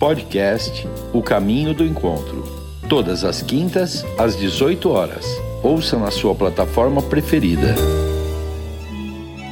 [0.00, 2.42] Podcast O Caminho do Encontro.
[2.88, 5.26] Todas as quintas, às 18 horas.
[5.62, 7.74] Ouça na sua plataforma preferida.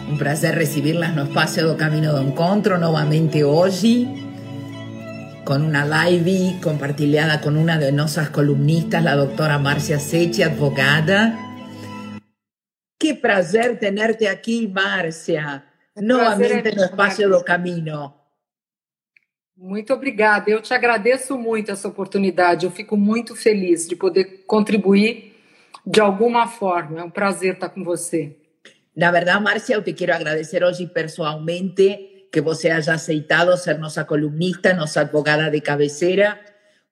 [0.09, 4.09] Um prazer recibirlas no espaço do Caminho do Encontro novamente hoje,
[5.45, 11.37] com uma live compartilhada com uma de nossas colunistas, a doutora Márcia Sechi, advogada.
[12.99, 15.63] Que prazer tenerte aqui, Márcia,
[15.95, 18.18] novamente no espaço do Caminho.
[19.61, 20.49] Muito obrigada.
[20.49, 22.65] Eu te agradeço muito essa oportunidade.
[22.65, 25.35] Eu fico muito feliz de poder contribuir
[25.85, 27.01] de alguma forma.
[27.01, 28.37] É um prazer estar com você.
[28.95, 34.05] Na verdade, Márcia, eu te quero agradecer hoje pessoalmente que você haya aceitado ser nossa
[34.05, 36.39] columnista, nossa advogada de cabeceira,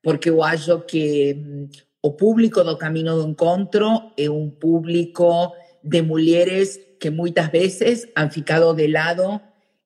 [0.03, 1.69] porque eu acho que mm,
[2.03, 5.53] o público do Caminho do Encontro é um público
[5.85, 9.41] de mulheres que muitas vezes han ficado de lado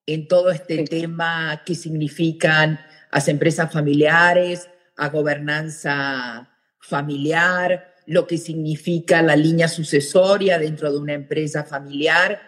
[0.07, 2.81] en todo este tema que significan
[3.13, 11.13] las empresas familiares, a gobernanza familiar, lo que significa la línea sucesoria dentro de una
[11.13, 12.41] empresa familiar.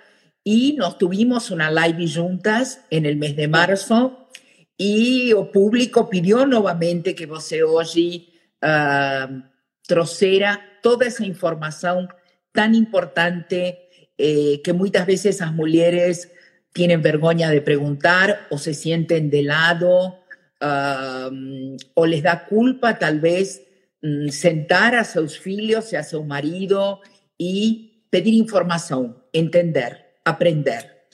[0.45, 4.29] Y nos tuvimos una live juntas en el mes de marzo
[4.77, 8.29] y el público pidió nuevamente que você hoy
[8.63, 9.43] uh,
[10.83, 12.09] toda esa información
[12.51, 16.32] tan importante eh, que muchas veces las mujeres
[16.73, 20.19] tienen vergüenza de preguntar o se sienten de lado
[21.95, 23.63] o les da culpa tal vez
[24.01, 27.01] mm, sentar a sus hijos y a su marido
[27.37, 31.09] y pedir información, entender, aprender.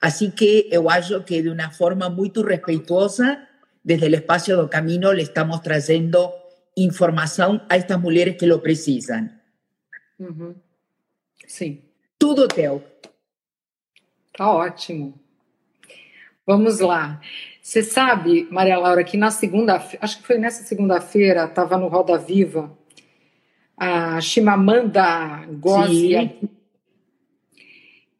[0.00, 3.48] Así que yo acho que de una forma muy respetuosa,
[3.82, 6.32] desde el espacio do camino, le estamos trayendo
[6.74, 9.42] información a estas mujeres que lo precisan.
[11.46, 11.92] Sí.
[12.18, 12.82] Tudo teu.
[14.36, 15.14] Tá ótimo.
[16.46, 17.20] Vamos lá.
[17.62, 22.18] Você sabe, Maria Laura, que na segunda, acho que foi nessa segunda-feira, estava no Roda
[22.18, 22.76] Viva,
[23.76, 26.32] a Chimamanda Ngozi,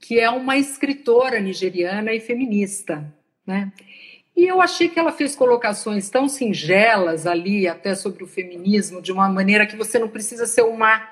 [0.00, 3.12] que é uma escritora nigeriana e feminista,
[3.46, 3.72] né?
[4.36, 9.12] E eu achei que ela fez colocações tão singelas ali, até sobre o feminismo, de
[9.12, 11.08] uma maneira que você não precisa ser uma,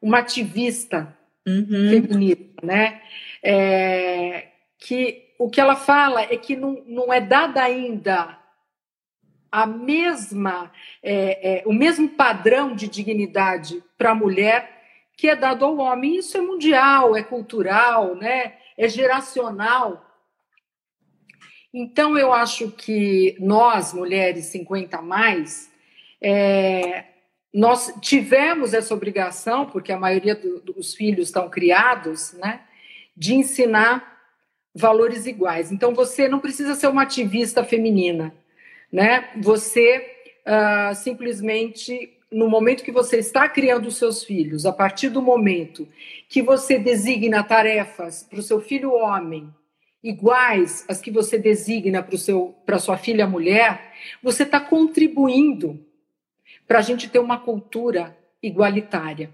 [0.00, 1.14] uma ativista
[1.46, 1.90] uhum.
[1.90, 3.00] feminista, né?
[3.44, 8.38] É, que o que ela fala é que não, não é dada ainda
[9.52, 10.72] a mesma
[11.02, 14.82] é, é, o mesmo padrão de dignidade para a mulher
[15.16, 16.16] que é dado ao homem.
[16.16, 18.54] Isso é mundial, é cultural, né?
[18.76, 20.04] é geracional.
[21.72, 25.70] Então, eu acho que nós, mulheres 50 a mais,
[26.20, 27.04] é,
[27.52, 32.60] nós tivemos essa obrigação, porque a maioria do, dos filhos estão criados, né?
[33.16, 34.14] De ensinar
[34.74, 35.70] valores iguais.
[35.70, 38.34] Então, você não precisa ser uma ativista feminina,
[38.90, 39.30] né?
[39.40, 40.14] Você
[40.44, 45.88] uh, simplesmente, no momento que você está criando os seus filhos, a partir do momento
[46.28, 49.52] que você designa tarefas para o seu filho homem
[50.02, 53.92] iguais às que você designa para seu para sua filha mulher,
[54.22, 55.80] você está contribuindo
[56.66, 59.30] para a gente ter uma cultura igualitária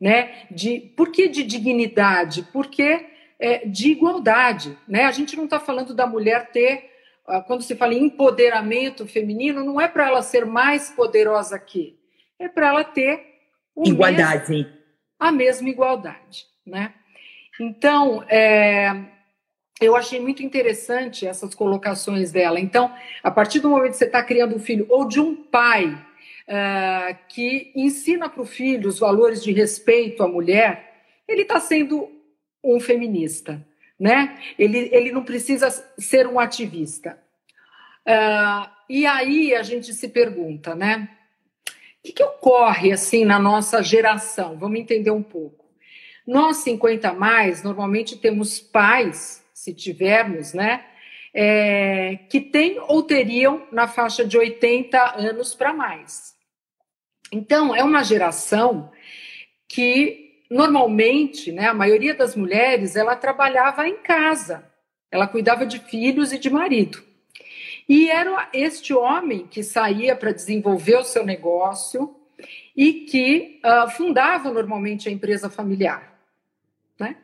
[0.00, 0.46] né?
[0.50, 2.46] De por que de dignidade?
[2.52, 3.06] Porque
[3.38, 5.04] é, de igualdade, né?
[5.04, 6.90] A gente não está falando da mulher ter
[7.30, 11.96] ah, quando se fala em empoderamento feminino, não é para ela ser mais poderosa que,
[12.38, 13.24] é para ela ter
[13.76, 14.72] igualdade, mesmo,
[15.18, 16.92] a mesma igualdade, né?
[17.60, 18.90] Então, é,
[19.80, 22.58] eu achei muito interessante essas colocações dela.
[22.58, 25.96] Então, a partir do momento que você está criando um filho ou de um pai
[26.50, 32.10] uh, que ensina para o filho os valores de respeito à mulher, ele está sendo
[32.62, 33.64] um feminista,
[33.98, 34.38] né?
[34.58, 37.18] Ele, ele não precisa ser um ativista.
[38.06, 41.08] Uh, e aí a gente se pergunta, né?
[41.68, 44.58] O que, que ocorre assim na nossa geração?
[44.58, 45.66] Vamos entender um pouco.
[46.26, 50.86] Nós 50 mais normalmente temos pais, se tivermos, né?
[51.32, 56.39] É, que têm ou teriam na faixa de 80 anos para mais.
[57.32, 58.90] Então, é uma geração
[59.68, 64.68] que normalmente, né, a maioria das mulheres, ela trabalhava em casa.
[65.10, 67.02] Ela cuidava de filhos e de marido.
[67.88, 72.16] E era este homem que saía para desenvolver o seu negócio
[72.76, 76.10] e que uh, fundava normalmente a empresa familiar.
[76.98, 77.16] Né?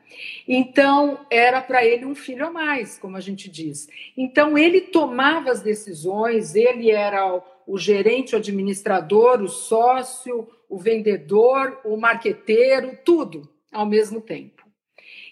[0.49, 3.89] Então, era para ele um filho a mais, como a gente diz.
[4.17, 11.81] Então, ele tomava as decisões, ele era o gerente, o administrador, o sócio, o vendedor,
[11.85, 14.65] o marqueteiro, tudo ao mesmo tempo.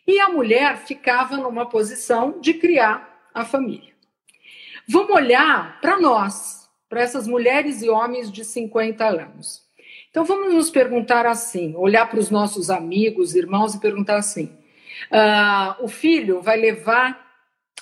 [0.07, 3.95] E a mulher ficava numa posição de criar a família.
[4.87, 9.63] Vamos olhar para nós, para essas mulheres e homens de 50 anos.
[10.11, 14.57] Então vamos nos perguntar assim, olhar para os nossos amigos, irmãos e perguntar assim:
[15.11, 17.25] uh, o filho vai levar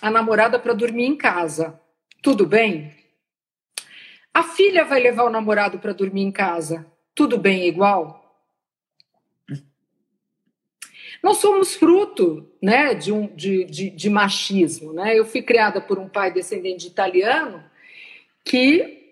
[0.01, 1.79] a namorada para dormir em casa,
[2.23, 3.02] tudo bem?
[4.35, 8.21] A filha vai levar o namorado para dormir em casa, tudo bem igual?
[11.23, 14.93] Nós somos fruto né, de, um, de, de, de machismo.
[14.93, 15.17] Né?
[15.17, 17.63] Eu fui criada por um pai descendente de italiano
[18.45, 19.03] que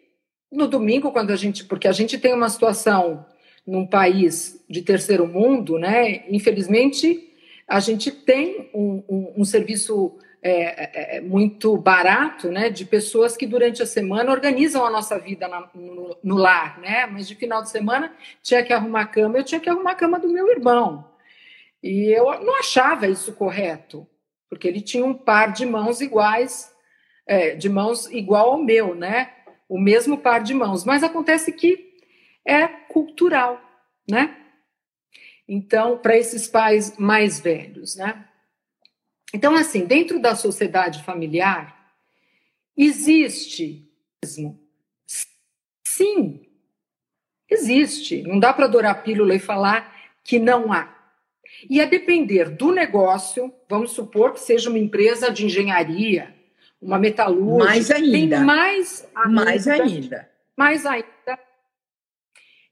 [0.50, 1.64] no domingo, quando a gente.
[1.64, 3.24] Porque a gente tem uma situação
[3.66, 6.24] num país de terceiro mundo, né?
[6.28, 7.32] Infelizmente,
[7.68, 12.70] a gente tem um, um, um serviço é, é, é, muito barato, né?
[12.70, 17.06] De pessoas que durante a semana organizam a nossa vida na, no, no, lar, né?
[17.06, 19.96] Mas de final de semana tinha que arrumar a cama, eu tinha que arrumar a
[19.96, 21.10] cama do meu irmão.
[21.82, 24.06] E eu não achava isso correto,
[24.48, 26.74] porque ele tinha um par de mãos iguais,
[27.26, 29.32] é, de mãos igual ao meu, né?
[29.68, 30.84] O mesmo par de mãos.
[30.84, 31.94] Mas acontece que
[32.46, 33.60] é cultural,
[34.08, 34.36] né?
[35.46, 38.24] Então, para esses pais mais velhos, né?
[39.32, 41.92] Então, assim, dentro da sociedade familiar,
[42.76, 43.86] existe
[45.86, 46.46] sim,
[47.48, 48.22] existe.
[48.22, 49.94] Não dá para adorar pílula e falar
[50.24, 50.96] que não há.
[51.68, 56.34] E a depender do negócio, vamos supor que seja uma empresa de engenharia,
[56.80, 57.64] uma metalúrgica.
[57.64, 58.36] Mais ainda.
[58.36, 59.30] Tem mais ainda.
[59.30, 60.30] Mais ainda.
[60.56, 61.38] Mais ainda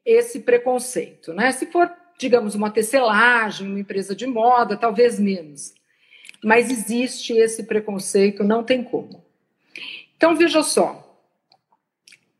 [0.08, 1.52] esse preconceito, né?
[1.52, 5.75] Se for, digamos, uma tecelagem, uma empresa de moda, talvez menos.
[6.43, 9.25] Mas existe esse preconceito, não tem como.
[10.17, 11.08] Então, veja só,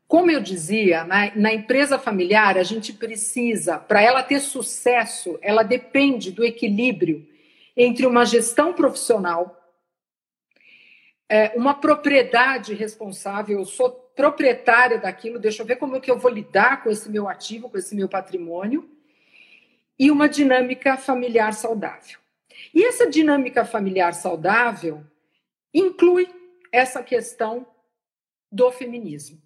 [0.09, 5.63] como eu dizia, na, na, empresa familiar, a gente precisa, para ela ter sucesso, ela
[5.63, 7.29] depende do equilíbrio
[7.77, 9.55] entre uma gestão profissional,
[11.29, 16.19] é, uma propriedade responsável, eu sou proprietária daquilo, deixa eu ver como é que eu
[16.19, 18.89] vou lidar com esse meu ativo, com esse meu patrimônio,
[19.99, 22.19] e uma dinâmica familiar saudável.
[22.75, 25.05] E essa dinâmica familiar saudável
[25.73, 26.29] inclui
[26.73, 27.67] essa questão
[28.51, 29.41] do feminismo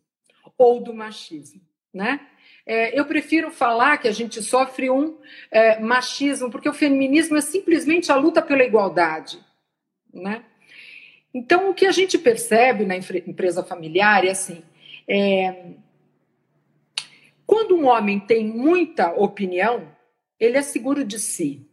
[0.56, 1.60] ou do machismo,
[1.92, 2.26] né?
[2.64, 5.18] É, eu prefiro falar que a gente sofre um
[5.50, 9.44] é, machismo, porque o feminismo é simplesmente a luta pela igualdade,
[10.12, 10.44] né?
[11.34, 14.62] Então, o que a gente percebe na empresa familiar é assim:
[15.08, 15.72] é,
[17.46, 19.90] quando um homem tem muita opinião,
[20.38, 21.66] ele é seguro de si,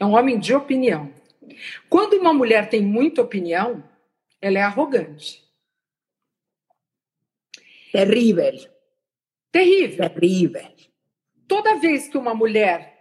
[0.00, 1.12] é um homem de opinião.
[1.88, 3.84] Quando uma mulher tem muita opinião,
[4.40, 5.44] ela é arrogante.
[7.92, 8.70] Terrível.
[9.52, 10.10] Terrível.
[10.10, 10.68] Terrível.
[11.46, 12.98] Toda vez que uma mulher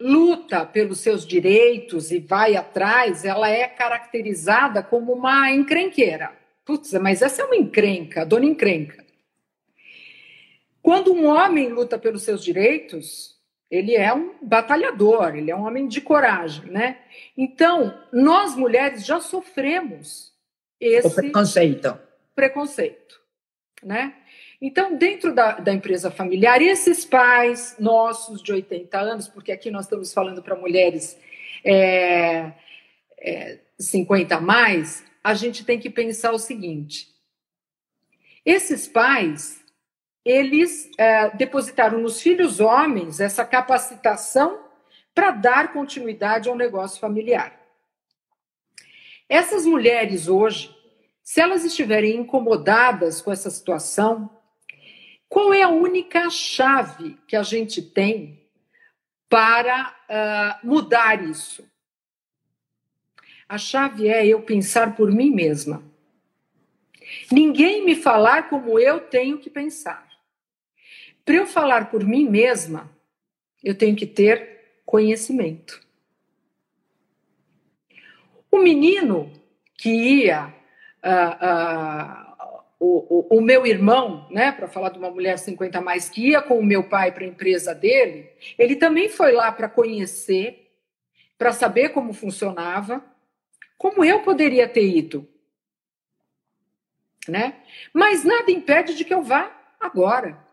[0.00, 6.32] luta pelos seus direitos e vai atrás, ela é caracterizada como uma encrenqueira.
[6.64, 9.04] Putz, mas essa é uma encrenca, dona encrenca.
[10.80, 13.35] Quando um homem luta pelos seus direitos,
[13.70, 16.98] ele é um batalhador, ele é um homem de coragem, né?
[17.36, 20.32] Então, nós mulheres já sofremos
[20.80, 21.98] esse o preconceito.
[22.34, 23.06] preconceito
[23.82, 24.14] né?
[24.60, 29.84] Então, dentro da, da, empresa familiar, esses pais nossos de 80 anos, porque aqui nós
[29.84, 31.18] estamos falando para mulheres
[31.62, 32.52] é,
[33.18, 37.08] é, 50 a mais, a gente tem que pensar o seguinte:
[38.44, 39.62] esses pais,
[40.26, 44.58] eles é, depositaram nos filhos homens essa capacitação
[45.14, 47.56] para dar continuidade ao negócio familiar.
[49.28, 50.76] Essas mulheres hoje,
[51.22, 54.28] se elas estiverem incomodadas com essa situação,
[55.28, 58.42] qual é a única chave que a gente tem
[59.28, 61.64] para uh, mudar isso?
[63.48, 65.84] A chave é eu pensar por mim mesma.
[67.30, 70.05] Ninguém me falar como eu tenho que pensar.
[71.26, 72.88] Para eu falar por mim mesma,
[73.62, 75.84] eu tenho que ter conhecimento.
[78.48, 79.32] O menino
[79.76, 80.54] que ia
[82.78, 86.40] o, o, o, meu irmão, né, para falar de uma mulher 50 mais, que ia
[86.40, 90.72] com o meu pai para a empresa dele, ele também foi lá para conhecer,
[91.36, 93.04] para saber como funcionava,
[93.76, 95.28] como eu poderia ter ido.
[97.28, 97.56] Né?
[97.92, 100.45] Mas nada impede de que eu vá agora,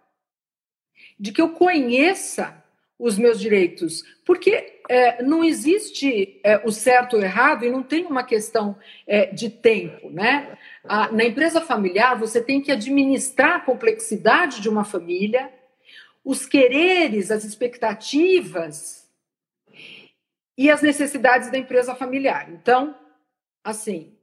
[1.19, 2.63] de que eu conheça
[2.97, 8.05] os meus direitos, porque é, não existe é, o certo ou errado e não tem
[8.05, 10.57] uma questão é, de tempo, né?
[10.83, 15.51] A, na empresa familiar você tem que administrar a complexidade de uma família,
[16.23, 19.09] os quereres, as expectativas
[20.57, 22.49] e as necessidades da empresa familiar.
[22.51, 22.95] Então,
[23.63, 24.13] assim,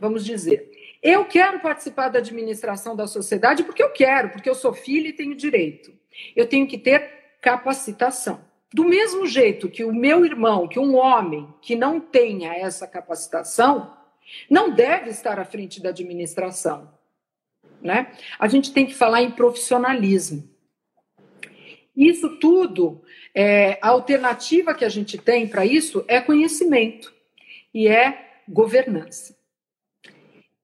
[0.00, 0.70] vamos dizer,
[1.02, 5.12] Eu quero participar da administração da sociedade porque eu quero, porque eu sou filha e
[5.12, 5.97] tenho direito.
[6.34, 8.40] Eu tenho que ter capacitação.
[8.72, 13.96] Do mesmo jeito que o meu irmão, que um homem que não tenha essa capacitação,
[14.48, 16.92] não deve estar à frente da administração.
[17.80, 18.12] Né?
[18.38, 20.48] A gente tem que falar em profissionalismo.
[21.96, 23.02] Isso tudo,
[23.34, 27.12] é, a alternativa que a gente tem para isso é conhecimento
[27.72, 29.36] e é governança.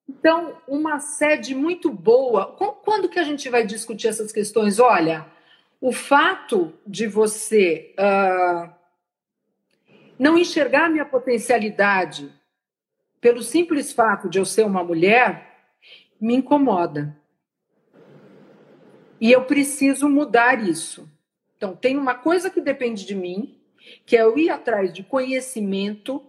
[0.08, 2.46] Então, uma sede muito boa.
[2.84, 4.78] Quando que a gente vai discutir essas questões?
[4.78, 5.26] Olha,
[5.80, 8.70] o fato de você uh,
[10.18, 12.32] não enxergar minha potencialidade
[13.20, 15.72] pelo simples fato de eu ser uma mulher
[16.20, 17.16] me incomoda.
[19.20, 21.10] E eu preciso mudar isso.
[21.56, 23.58] Então, tem uma coisa que depende de mim,
[24.04, 26.22] que é eu ir atrás de conhecimento,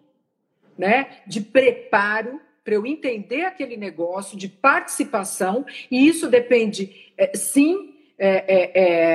[0.78, 7.95] né, de preparo para eu entender aquele negócio, de participação, e isso depende, é, sim,
[8.18, 8.72] é, é,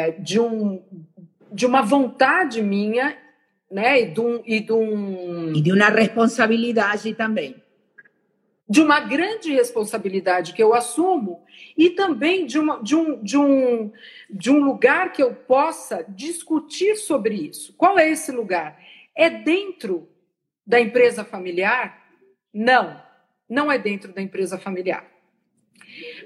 [0.08, 0.82] é, de, um,
[1.52, 3.16] de uma vontade minha,
[3.70, 4.02] né?
[4.02, 5.52] E de, um, e, de um...
[5.54, 7.62] e de uma responsabilidade também.
[8.68, 11.44] De uma grande responsabilidade que eu assumo
[11.76, 13.92] e também de, uma, de, um, de, um,
[14.30, 17.74] de um lugar que eu possa discutir sobre isso.
[17.76, 18.78] Qual é esse lugar?
[19.14, 20.08] É dentro
[20.64, 22.00] da empresa familiar?
[22.54, 23.00] Não,
[23.48, 25.09] não é dentro da empresa familiar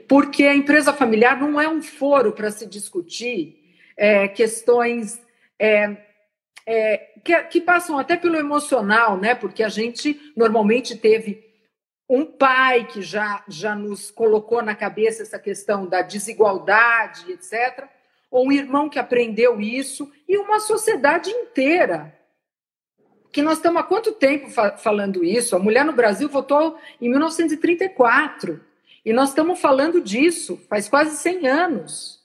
[0.09, 3.61] porque a empresa familiar não é um foro para se discutir
[3.97, 5.21] é, questões
[5.59, 5.97] é,
[6.67, 9.35] é, que, que, passam até pelo emocional, né?
[9.35, 11.45] Porque a gente normalmente teve
[12.09, 17.89] um pai que já, já nos colocou na cabeça essa questão da desigualdade, etc.,
[18.31, 22.19] ou um irmão que aprendeu isso, e uma sociedade inteira.
[23.31, 25.55] Que nós estamos há quanto tempo fa falando isso?
[25.55, 28.61] A mulher no Brasil votou em 1934.
[29.05, 32.25] E nós estamos falando disso faz quase 100 anos.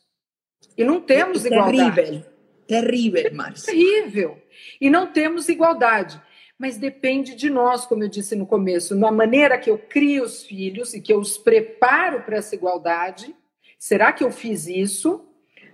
[0.77, 1.93] E não temos é igualdade.
[1.95, 2.25] Terrível,
[2.67, 3.73] terrível, Márcia.
[3.73, 4.41] Terrível.
[4.79, 6.21] E não temos igualdade.
[6.57, 10.43] Mas depende de nós, como eu disse no começo, na maneira que eu crio os
[10.43, 13.35] filhos e que eu os preparo para essa igualdade.
[13.77, 15.25] Será que eu fiz isso?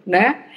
[0.06, 0.48] Né?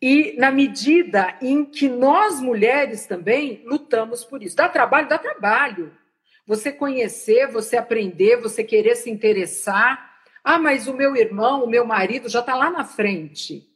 [0.00, 4.56] E na medida em que nós mulheres também lutamos por isso.
[4.56, 5.08] Dá trabalho?
[5.08, 5.92] Dá trabalho.
[6.46, 10.12] Você conhecer, você aprender, você querer se interessar.
[10.42, 13.68] Ah, mas o meu irmão, o meu marido já está lá na frente.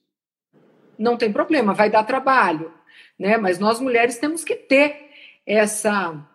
[0.98, 2.72] Não tem problema, vai dar trabalho,
[3.18, 3.36] né?
[3.36, 5.10] Mas nós mulheres temos que ter
[5.46, 6.26] essa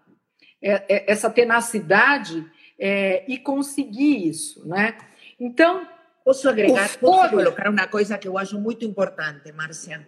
[0.61, 2.45] é, é, essa tenacidade
[2.77, 4.95] é, e conseguir isso, né?
[5.39, 5.87] Então,
[6.23, 10.07] posso agregar, posso colocar uma coisa que eu acho muito importante, Márcia.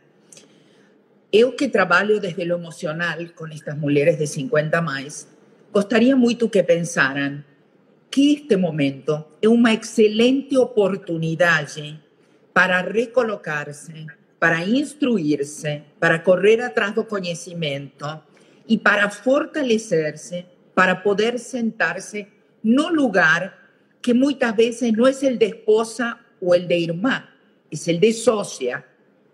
[1.31, 5.27] Eu que trabalho desde o emocional com estas mulheres de 50 mais,
[5.73, 7.43] gostaria muito que pensaran
[8.11, 11.99] que este momento é uma excelente oportunidade
[12.53, 14.05] para recolocar-se,
[14.37, 18.05] para instruir-se, para correr atrás do conhecimento
[18.69, 22.27] e para fortalecer-se, para poder sentar-se
[22.63, 23.57] no lugar
[23.99, 27.23] que muitas vezes não é o de esposa ou el de irmã,
[27.71, 28.85] é o de sócia,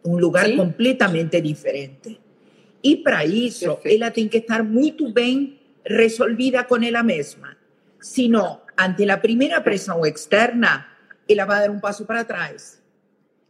[0.06, 0.56] um lugar Sim.
[0.56, 2.18] completamente diferente.
[2.82, 4.02] E para isso, Perfeito.
[4.02, 7.58] ela tem que estar muito bem resolvida con ella misma,
[8.00, 12.82] sino ante la primera presión externa, ella va a dar un paso para atrás.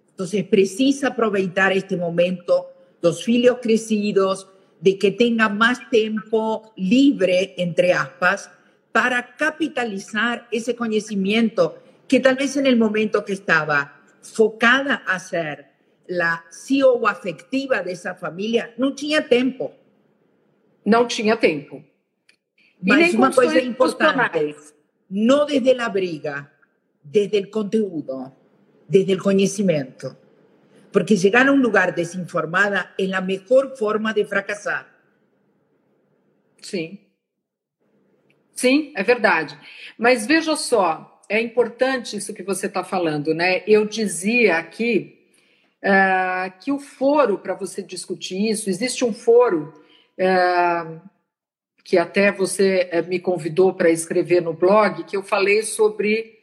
[0.10, 4.50] Entonces, precisa aprovechar este momento, los hijos crecidos,
[4.82, 8.50] de que tenga más tiempo libre, entre aspas,
[8.92, 15.70] para capitalizar ese conocimiento que tal vez en el momento que estaba focada a ser
[16.08, 19.74] la CEO afectiva de esa familia, no tenía tiempo.
[20.84, 21.84] No tenía tiempo.
[22.82, 24.66] Mas uma coisa importante,
[25.10, 26.52] não desde a briga,
[27.04, 28.32] desde o conteúdo,
[28.88, 30.16] desde o conhecimento.
[30.92, 34.88] Porque chegar a um lugar desinformada é a melhor forma de fracassar.
[36.62, 37.00] Sim.
[38.54, 39.58] Sim, é verdade.
[39.98, 43.64] Mas veja só, é importante isso que você está falando, né?
[43.68, 45.20] Eu dizia aqui
[45.84, 49.74] uh, que o foro para você discutir isso, existe um foro.
[50.18, 51.00] Uh,
[51.90, 56.38] que até você eh, me convidou para escrever no blog, que eu falei sobre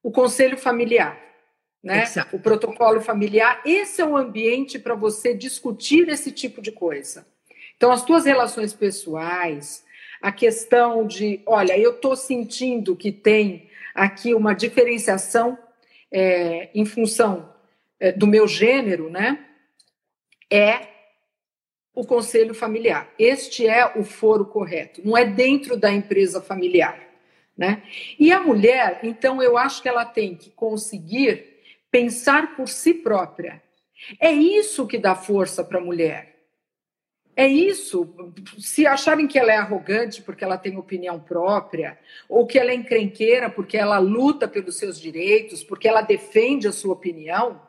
[0.00, 1.20] o conselho familiar,
[1.82, 2.04] né?
[2.04, 2.36] Exato.
[2.36, 3.60] O protocolo familiar.
[3.66, 7.26] Esse é o ambiente para você discutir esse tipo de coisa.
[7.76, 9.84] Então, as tuas relações pessoais,
[10.20, 15.58] a questão de, olha, eu estou sentindo que tem aqui uma diferenciação
[16.12, 17.52] é, em função
[17.98, 19.46] é, do meu gênero, né?
[20.48, 20.91] É
[21.94, 23.12] o conselho familiar.
[23.18, 27.00] Este é o foro correto, não é dentro da empresa familiar.
[27.56, 27.82] Né?
[28.18, 33.62] E a mulher, então, eu acho que ela tem que conseguir pensar por si própria.
[34.18, 36.32] É isso que dá força para a mulher.
[37.36, 38.14] É isso.
[38.58, 42.74] Se acharem que ela é arrogante porque ela tem opinião própria, ou que ela é
[42.74, 47.60] encrenqueira porque ela luta pelos seus direitos, porque ela defende a sua opinião,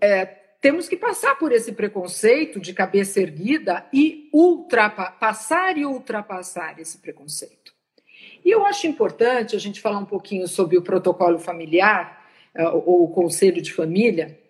[0.00, 6.96] é, temos que passar por esse preconceito de cabeça erguida e ultrapassar e ultrapassar esse
[6.96, 7.74] preconceito.
[8.42, 13.04] E eu acho importante a gente falar um pouquinho sobre o protocolo familiar, é, ou
[13.04, 14.40] o conselho de família.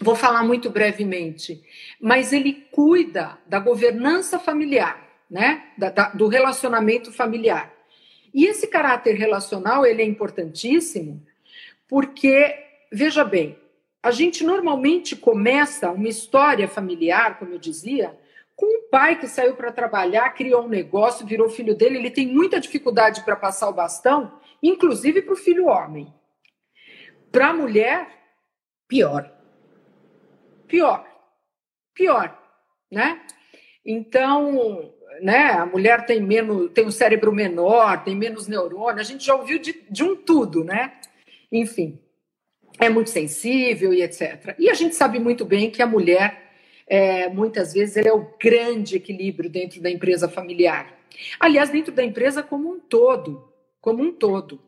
[0.00, 1.62] Vou falar muito brevemente,
[2.00, 5.64] mas ele cuida da governança familiar, né?
[5.76, 7.74] Da, da, do relacionamento familiar.
[8.32, 11.22] E esse caráter relacional ele é importantíssimo
[11.86, 12.56] porque,
[12.90, 13.58] veja bem,
[14.06, 18.16] a gente normalmente começa uma história familiar, como eu dizia,
[18.54, 22.24] com um pai que saiu para trabalhar, criou um negócio, virou filho dele, ele tem
[22.24, 26.14] muita dificuldade para passar o bastão, inclusive para o filho homem.
[27.32, 28.06] Para a mulher,
[28.86, 29.28] pior.
[30.68, 31.04] Pior.
[31.92, 32.40] Pior,
[32.88, 33.26] né?
[33.84, 39.26] Então, né, a mulher tem menos, tem um cérebro menor, tem menos neurônio, a gente
[39.26, 40.92] já ouviu de, de um tudo, né?
[41.50, 42.05] Enfim
[42.78, 44.54] é muito sensível e etc.
[44.58, 46.52] E a gente sabe muito bem que a mulher,
[46.86, 50.94] é, muitas vezes, é o grande equilíbrio dentro da empresa familiar.
[51.40, 54.60] Aliás, dentro da empresa como um todo, como um todo.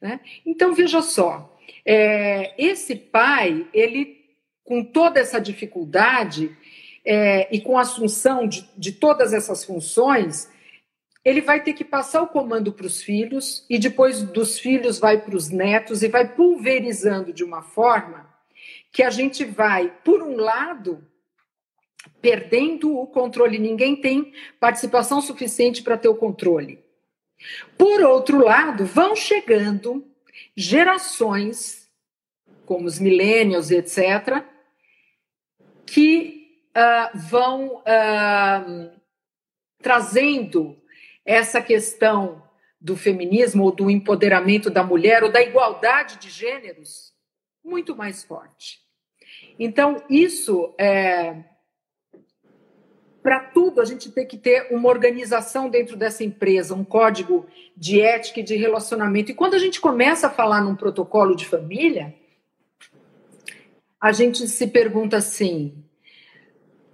[0.00, 0.20] Né?
[0.44, 4.16] Então, veja só, é, esse pai, ele,
[4.64, 6.54] com toda essa dificuldade
[7.04, 10.50] é, e com a assunção de, de todas essas funções,
[11.28, 15.20] ele vai ter que passar o comando para os filhos e depois dos filhos vai
[15.20, 18.26] para os netos e vai pulverizando de uma forma
[18.90, 21.06] que a gente vai, por um lado,
[22.22, 23.58] perdendo o controle.
[23.58, 26.82] Ninguém tem participação suficiente para ter o controle.
[27.76, 30.10] Por outro lado, vão chegando
[30.56, 31.90] gerações,
[32.64, 34.42] como os millennials, etc.,
[35.84, 38.90] que uh, vão uh,
[39.82, 40.77] trazendo
[41.28, 42.42] essa questão
[42.80, 47.12] do feminismo ou do empoderamento da mulher ou da igualdade de gêneros
[47.62, 48.80] muito mais forte.
[49.58, 51.44] Então, isso é.
[53.22, 58.00] Para tudo, a gente tem que ter uma organização dentro dessa empresa, um código de
[58.00, 59.30] ética e de relacionamento.
[59.30, 62.14] E quando a gente começa a falar num protocolo de família,
[64.00, 65.84] a gente se pergunta assim: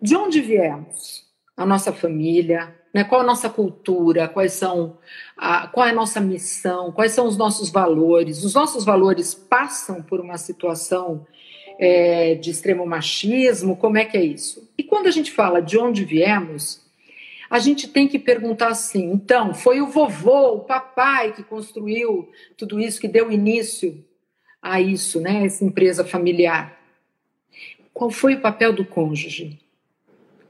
[0.02, 1.24] de onde viemos?
[1.56, 3.02] A nossa família, né?
[3.02, 4.28] Qual a nossa cultura?
[4.28, 4.96] Quais são
[5.36, 6.92] a, qual é a nossa missão?
[6.92, 8.44] Quais são os nossos valores?
[8.44, 11.26] Os nossos valores passam por uma situação
[11.76, 13.76] é, de extremo machismo?
[13.76, 14.70] Como é que é isso?
[14.78, 16.80] E quando a gente fala de onde viemos,
[17.50, 22.78] a gente tem que perguntar assim: então, foi o vovô, o papai que construiu tudo
[22.78, 24.04] isso, que deu início
[24.62, 25.44] a isso, né?
[25.44, 26.80] Essa empresa familiar.
[27.92, 29.63] Qual foi o papel do cônjuge?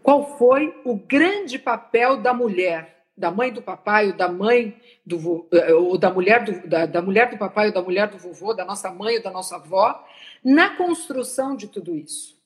[0.04, 5.48] Qual foi o grande papel da mulher, da mãe do papai, ou da mãe do
[5.50, 8.52] eh, ou da mulher do, da, da mulher do papai ou da mulher do vovô,
[8.52, 10.06] da nossa mãe ou da nossa avó,
[10.44, 12.38] na construção de tudo isso?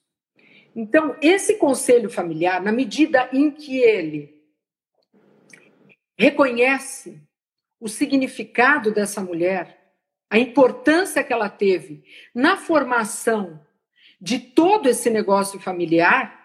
[0.73, 4.41] Então, esse conselho familiar, na medida em que ele
[6.17, 7.21] reconhece
[7.81, 9.97] o significado dessa mulher,
[10.31, 13.61] a importância que ela teve na formação
[14.21, 16.38] de todo esse negócio familiar,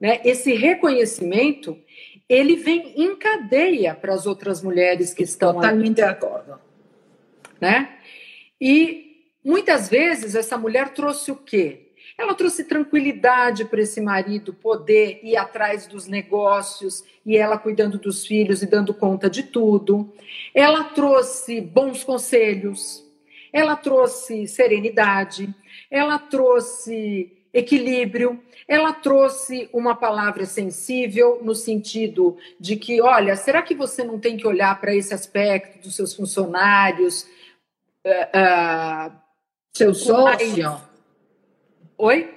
[0.00, 1.78] né, esse reconhecimento
[2.28, 6.58] ele vem em cadeia para as outras mulheres que estão totalmente de acordo,
[7.60, 7.98] né?
[8.60, 11.84] E muitas vezes essa mulher trouxe o quê?
[12.16, 18.24] Ela trouxe tranquilidade para esse marido poder ir atrás dos negócios e ela cuidando dos
[18.24, 20.12] filhos e dando conta de tudo.
[20.54, 23.04] Ela trouxe bons conselhos,
[23.52, 25.52] ela trouxe serenidade,
[25.90, 28.42] ela trouxe equilíbrio.
[28.66, 34.36] Ela trouxe uma palavra sensível no sentido de que, olha, será que você não tem
[34.36, 37.22] que olhar para esse aspecto dos seus funcionários?
[38.04, 39.12] Uh, uh,
[39.72, 40.80] Seu sócio?
[41.96, 42.34] Oi?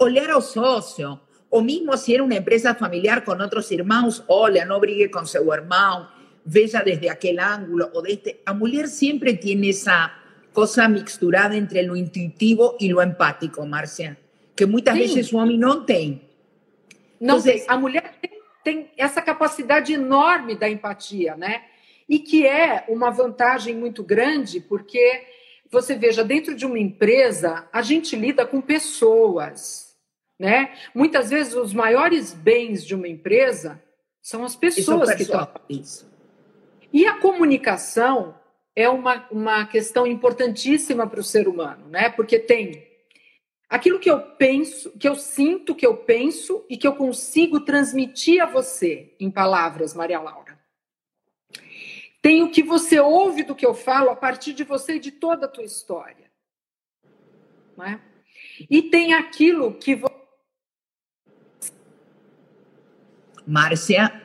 [0.00, 1.20] Olhar ao sócio.
[1.50, 5.52] O mesmo se era uma empresa familiar com outros irmãos, olha, não brigue com seu
[5.52, 6.08] irmão,
[6.46, 7.90] veja desde aquele ângulo.
[7.92, 8.40] Ou deste...
[8.46, 10.19] A mulher sempre tem essa
[10.52, 14.18] cosa mixturada entre lo intuitivo e lo empático, Márcia,
[14.54, 15.00] que muitas Sim.
[15.00, 16.22] vezes o homem não tem.
[17.20, 17.74] Não Entonces, tem.
[17.74, 18.30] A mulher tem,
[18.64, 21.62] tem essa capacidade enorme da empatia, né?
[22.08, 25.26] E que é uma vantagem muito grande, porque
[25.70, 29.96] você veja, dentro de uma empresa, a gente lida com pessoas,
[30.38, 30.72] né?
[30.94, 33.80] Muitas vezes os maiores bens de uma empresa
[34.20, 35.48] são as pessoas que estão.
[35.68, 36.10] Isso.
[36.92, 38.34] E a comunicação
[38.74, 42.08] é uma, uma questão importantíssima para o ser humano, né?
[42.10, 42.86] Porque tem
[43.68, 48.42] aquilo que eu penso, que eu sinto, que eu penso e que eu consigo transmitir
[48.42, 50.58] a você em palavras, Maria Laura.
[52.22, 55.10] Tem o que você ouve do que eu falo a partir de você e de
[55.10, 56.30] toda a tua história.
[57.76, 58.00] Não é?
[58.68, 60.10] E tem aquilo que você...
[63.46, 64.22] Márcia,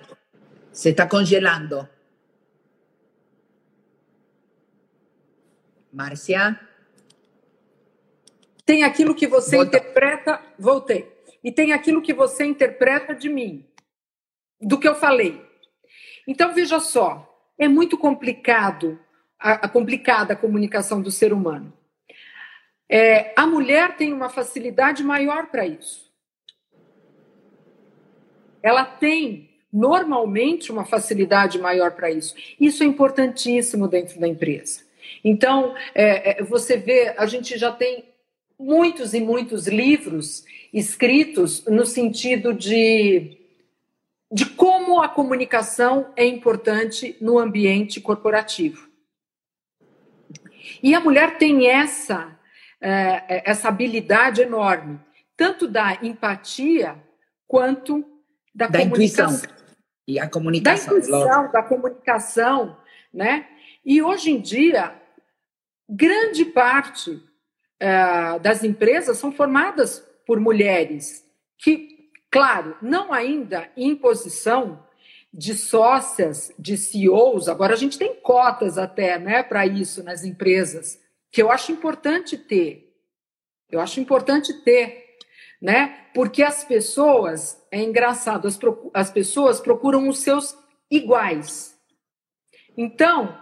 [0.72, 1.88] se está congelando.
[5.96, 6.60] Márcia?
[8.66, 9.78] Tem aquilo que você Volta.
[9.78, 10.42] interpreta.
[10.60, 11.12] Voltei.
[11.44, 13.66] E tem aquilo que você interpreta de mim,
[14.60, 15.42] do que eu falei.
[16.28, 19.00] Então, veja só, é muito complicado
[19.40, 21.72] a, a complicada a comunicação do ser humano.
[22.90, 26.12] É, a mulher tem uma facilidade maior para isso.
[28.62, 32.34] Ela tem normalmente uma facilidade maior para isso.
[32.60, 34.85] Isso é importantíssimo dentro da empresa.
[35.24, 38.06] Então, é, é, você vê, a gente já tem
[38.58, 43.38] muitos e muitos livros escritos no sentido de,
[44.32, 48.88] de como a comunicação é importante no ambiente corporativo.
[50.82, 52.38] E a mulher tem essa,
[52.82, 55.00] é, essa habilidade enorme,
[55.36, 56.96] tanto da empatia
[57.48, 58.04] quanto
[58.54, 59.30] da, da intuição
[60.08, 60.94] e a comunicação.
[60.94, 62.78] Da intuição, da comunicação,
[63.14, 63.48] né?
[63.86, 65.00] E hoje em dia
[65.88, 67.22] grande parte
[67.80, 71.24] é, das empresas são formadas por mulheres
[71.58, 74.84] que, claro, não ainda em posição
[75.32, 81.00] de sócias, de CEOs, agora a gente tem cotas até né, para isso nas empresas,
[81.32, 82.94] que eu acho importante ter.
[83.70, 85.18] Eu acho importante ter,
[85.62, 86.06] né?
[86.14, 88.58] Porque as pessoas, é engraçado, as,
[88.94, 90.58] as pessoas procuram os seus
[90.90, 91.78] iguais.
[92.78, 93.38] Então,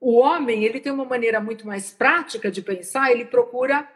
[0.00, 3.86] o homem, ele tem uma maneira muito mais prática de pensar, ele procura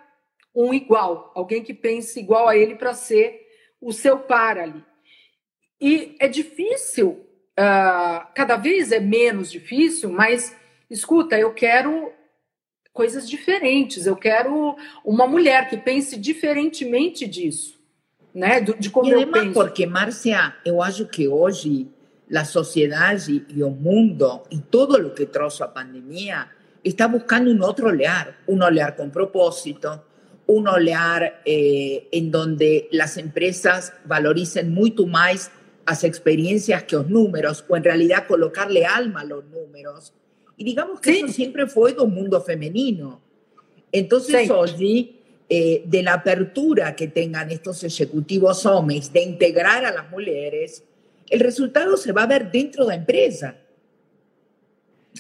[0.55, 3.41] um igual, alguém que pense igual a ele para ser
[3.81, 4.85] o seu par ali.
[5.81, 7.27] E é difícil,
[7.59, 10.55] uh, cada vez é menos difícil, mas
[10.91, 12.13] escuta, eu quero
[12.93, 17.81] coisas diferentes, eu quero uma mulher que pense diferentemente disso,
[18.33, 18.61] né?
[18.61, 19.53] De como e eu penso.
[19.53, 21.89] Porque, Márcia, eu acho que hoje
[22.29, 26.51] la sociedad y, y, el mundo y todo lo que trajo la pandemia
[26.83, 30.05] está buscando un otro olear, un olear con propósito,
[30.47, 35.51] un olear eh, en donde las empresas valoricen mucho más
[35.87, 40.13] las experiencias que los números, o en realidad colocarle alma a los números.
[40.57, 43.21] Y digamos que eso siempre fue de un mundo femenino.
[43.93, 45.17] Entonces, hoy,
[45.49, 50.85] eh, de la apertura que tengan estos ejecutivos hombres de integrar a las mujeres,
[51.35, 53.57] el resultado se va a ver dentro de la empresa.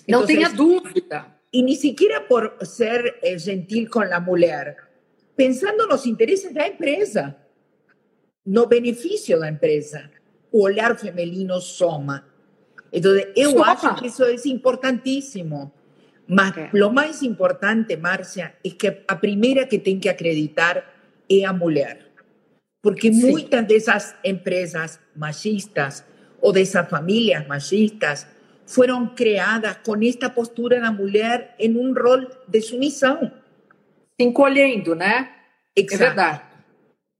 [0.06, 1.40] no tenga duda.
[1.50, 4.76] Y ni siquiera por ser eh, gentil con la mujer,
[5.34, 7.36] pensando en los intereses de la empresa,
[8.44, 10.10] no beneficio de la empresa.
[10.52, 12.28] O olhar femenino soma.
[12.92, 15.74] Entonces, yo acho que eso es importantísimo.
[16.28, 20.84] Mas lo más importante, Marcia, es que a primera que tiene que acreditar
[21.28, 22.12] es a mujer.
[22.80, 26.04] Porque muchas de esas empresas machistas
[26.44, 28.26] o de esas familias machistas
[28.66, 33.32] fueron creadas con esta postura de la mujer en un rol de sumisión.
[34.18, 35.30] Encolhendo, né?
[35.74, 35.94] Exato.
[35.94, 36.42] É verdade.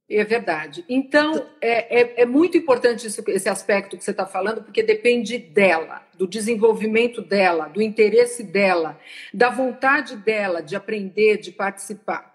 [0.07, 0.85] É verdade.
[0.89, 5.39] Então, é, é, é muito importante isso, esse aspecto que você está falando, porque depende
[5.39, 9.01] dela, do desenvolvimento dela, do interesse dela,
[9.33, 12.35] da vontade dela de aprender, de participar.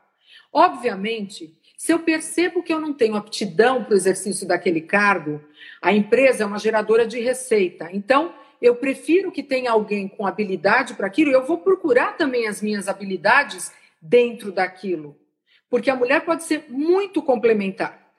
[0.51, 5.41] Obviamente, se eu percebo que eu não tenho aptidão para o exercício daquele cargo,
[5.81, 7.87] a empresa é uma geradora de receita.
[7.93, 12.49] Então, eu prefiro que tenha alguém com habilidade para aquilo e eu vou procurar também
[12.49, 15.15] as minhas habilidades dentro daquilo.
[15.69, 18.11] Porque a mulher pode ser muito complementar.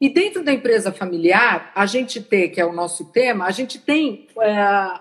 [0.00, 3.80] E dentro da empresa familiar, a gente tem, que é o nosso tema, a gente
[3.80, 4.54] tem é,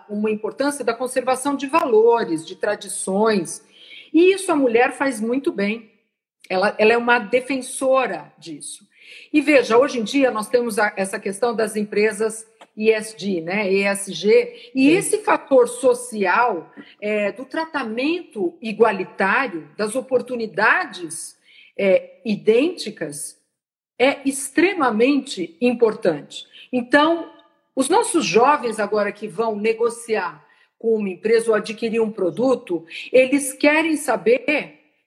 [0.10, 3.64] uma importância da conservação de valores, de tradições.
[4.12, 5.96] E isso a mulher faz muito bem.
[6.50, 8.88] Ela, ela é uma defensora disso.
[9.32, 14.72] E veja, hoje em dia nós temos a, essa questão das empresas ESG, né, ESG,
[14.76, 14.92] e Sim.
[14.92, 21.36] esse fator social é, do tratamento igualitário, das oportunidades
[21.76, 23.38] é, idênticas,
[23.98, 26.46] é extremamente importante.
[26.72, 27.32] Então,
[27.76, 30.46] os nossos jovens agora que vão negociar
[30.78, 34.44] com uma empresa ou adquirir um produto, eles querem saber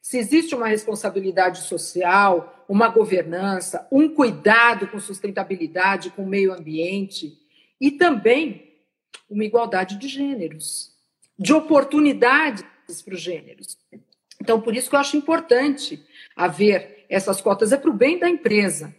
[0.01, 7.39] se existe uma responsabilidade social, uma governança, um cuidado com sustentabilidade, com o meio ambiente
[7.81, 8.71] e também
[9.29, 10.91] uma igualdade de gêneros.
[11.39, 12.63] de oportunidades
[13.03, 13.79] para os gêneros.
[14.39, 16.05] Então, por isso que eu acho importante
[16.37, 18.95] haver essas cotas, é para o bem da empresa.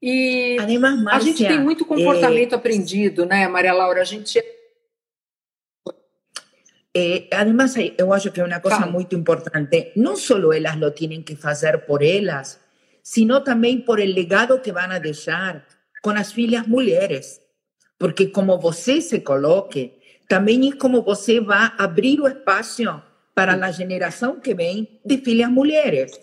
[0.00, 4.00] E Márcia, a gente tem muito comportamento eh, aprendido, né, Maria Laura?
[4.00, 4.42] A gente.
[6.94, 9.92] Eh, además, eu acho que é uma coisa muito importante.
[9.96, 12.60] Não só elas lo têm que fazer por elas,
[13.02, 15.64] sino também por el legado que vão a deixar
[16.02, 17.40] com as filhas mulheres.
[17.98, 19.98] Porque como você se coloque,
[20.28, 23.02] também é como você vai abrir o espaço
[23.34, 26.20] para a geração que vem de filhas mulheres.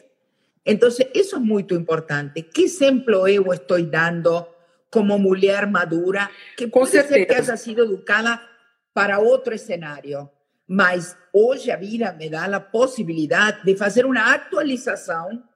[0.63, 2.47] Entonces, eso es muy importante.
[2.47, 4.55] ¿Qué ejemplo yo estoy dando
[4.89, 8.41] como mujer madura que puede ser que haya sido educada
[8.93, 10.31] para otro escenario?
[10.67, 15.49] Mas hoy a vida me da la posibilidad de hacer una actualización,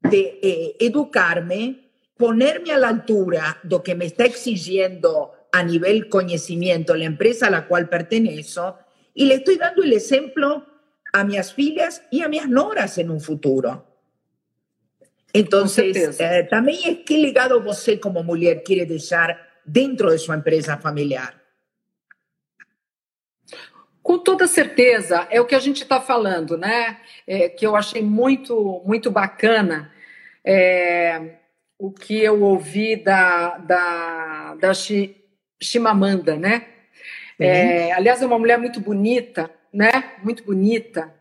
[0.00, 6.08] de eh, educarme, ponerme a la altura de lo que me está exigiendo a nivel
[6.08, 8.78] conocimiento la empresa a la cual pertenezco
[9.14, 10.66] y le estoy dando el ejemplo
[11.12, 13.86] a mis filhas y a mis noras en un futuro.
[15.34, 20.76] Entonces, eh, também é que legado você, como mulher, quer deixar dentro de sua empresa
[20.76, 21.41] familiar?
[24.02, 27.00] Com toda certeza, é o que a gente está falando, né?
[27.26, 29.92] É, que eu achei muito, muito bacana
[30.44, 31.36] é,
[31.78, 34.72] o que eu ouvi da, da, da
[35.62, 36.66] Chimamanda, né?
[37.38, 37.46] Uhum.
[37.46, 40.14] É, aliás, é uma mulher muito bonita, né?
[40.22, 41.14] Muito bonita.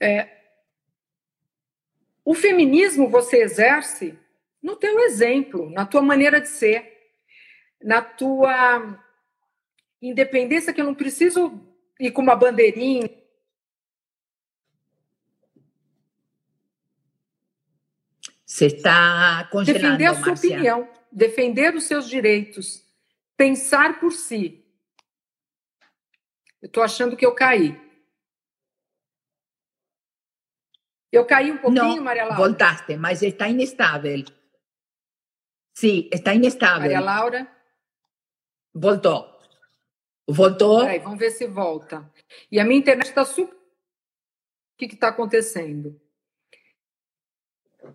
[0.00, 0.28] É,
[2.24, 4.18] o feminismo você exerce
[4.62, 7.12] no teu exemplo, na tua maneira de ser,
[7.82, 9.00] na tua
[10.02, 11.60] independência que eu não preciso
[12.00, 13.08] ir com uma bandeirinha.
[18.44, 20.50] Você está congelando, Defender a sua Marcia.
[20.50, 22.84] opinião, defender os seus direitos,
[23.36, 24.64] pensar por si.
[26.60, 27.80] Eu estou achando que eu caí.
[31.12, 32.36] Eu caí um pouquinho, no, Maria Laura?
[32.36, 34.24] voltaste, mas está inestável.
[35.74, 36.82] Sim, está inestável.
[36.82, 37.56] Maria Laura?
[38.74, 39.29] Voltou.
[40.28, 40.80] Voltou.
[40.80, 42.08] Peraí, vamos ver se volta.
[42.50, 43.54] E a minha internet está super...
[43.54, 43.58] O
[44.78, 46.00] que está acontecendo?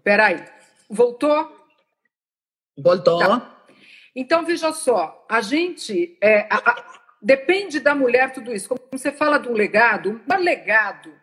[0.03, 0.45] Peraí.
[0.89, 1.67] Voltou?
[2.77, 3.19] Voltou.
[3.19, 3.65] Tá.
[4.15, 6.17] Então, veja só, a gente...
[6.21, 8.69] É, a, a, depende da mulher tudo isso.
[8.69, 11.13] Como você fala de um legado, um legado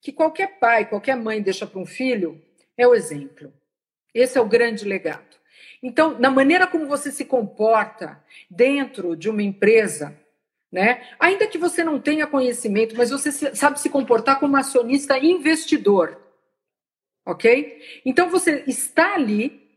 [0.00, 2.40] que qualquer pai, qualquer mãe deixa para um filho
[2.76, 3.52] é o exemplo.
[4.14, 5.36] Esse é o grande legado.
[5.82, 10.18] Então, na maneira como você se comporta dentro de uma empresa,
[10.70, 11.02] né?
[11.18, 16.20] Ainda que você não tenha conhecimento, mas você sabe se comportar como acionista investidor.
[17.24, 17.80] OK?
[18.04, 19.68] Então você está ali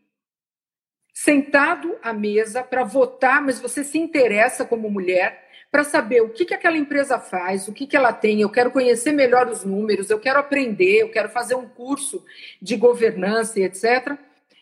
[1.12, 6.44] sentado à mesa para votar, mas você se interessa como mulher para saber o que,
[6.44, 8.40] que aquela empresa faz, o que, que ela tem.
[8.40, 12.24] Eu quero conhecer melhor os números, eu quero aprender, eu quero fazer um curso
[12.60, 14.18] de governança etc.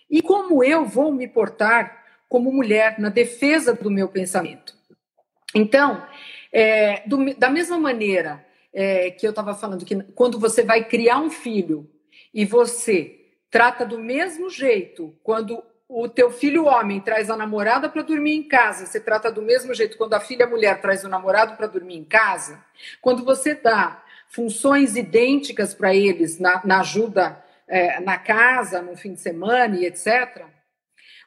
[0.08, 4.78] E como eu vou me portar como mulher na defesa do meu pensamento.
[5.52, 6.06] Então,
[6.52, 11.18] é, do, da mesma maneira é, que eu estava falando que quando você vai criar
[11.18, 11.88] um filho
[12.32, 18.02] e você trata do mesmo jeito quando o teu filho homem traz a namorada para
[18.02, 21.56] dormir em casa, você trata do mesmo jeito quando a filha mulher traz o namorado
[21.56, 22.64] para dormir em casa,
[23.00, 29.14] quando você dá funções idênticas para eles na, na ajuda é, na casa, no fim
[29.14, 30.44] de semana e etc.,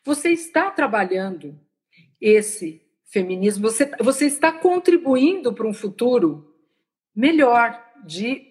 [0.04, 1.60] você está trabalhando
[2.20, 2.82] esse
[3.14, 6.52] feminismo, você, você está contribuindo para um futuro
[7.16, 8.48] melhor, de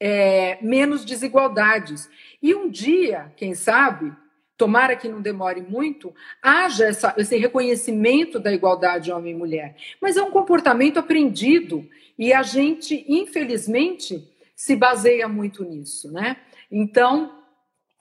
[0.00, 2.10] é, menos desigualdades.
[2.42, 4.12] E um dia, quem sabe,
[4.56, 6.12] tomara que não demore muito,
[6.42, 9.76] haja essa, esse reconhecimento da igualdade homem e mulher.
[10.00, 11.88] Mas é um comportamento aprendido
[12.18, 16.38] e a gente, infelizmente, se baseia muito nisso, né?
[16.70, 17.38] Então,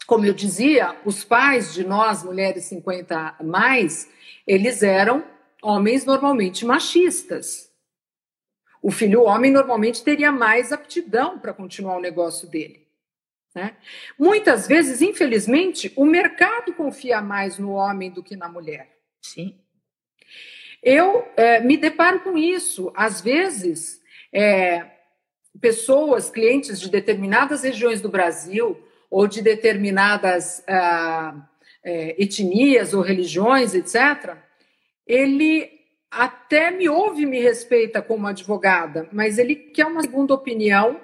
[0.07, 4.09] como eu dizia, os pais de nós, mulheres 50 mais,
[4.47, 5.23] eles eram
[5.61, 7.71] homens normalmente machistas.
[8.81, 12.87] O filho homem normalmente teria mais aptidão para continuar o negócio dele.
[13.53, 13.75] Né?
[14.17, 18.89] Muitas vezes, infelizmente, o mercado confia mais no homem do que na mulher.
[19.21, 19.59] Sim.
[20.81, 22.91] Eu é, me deparo com isso.
[22.95, 24.01] Às vezes,
[24.33, 24.85] é,
[25.59, 31.47] pessoas, clientes de determinadas regiões do Brasil ou de determinadas ah,
[31.83, 34.37] é, etnias ou religiões, etc.,
[35.05, 40.99] ele até me ouve me respeita como advogada, mas ele quer uma segunda opinião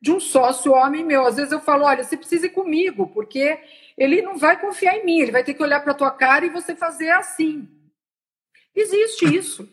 [0.00, 1.26] de um sócio homem meu.
[1.26, 3.58] Às vezes eu falo, olha, você precisa ir comigo, porque
[3.98, 6.46] ele não vai confiar em mim, ele vai ter que olhar para a tua cara
[6.46, 7.68] e você fazer assim.
[8.74, 9.68] Existe isso,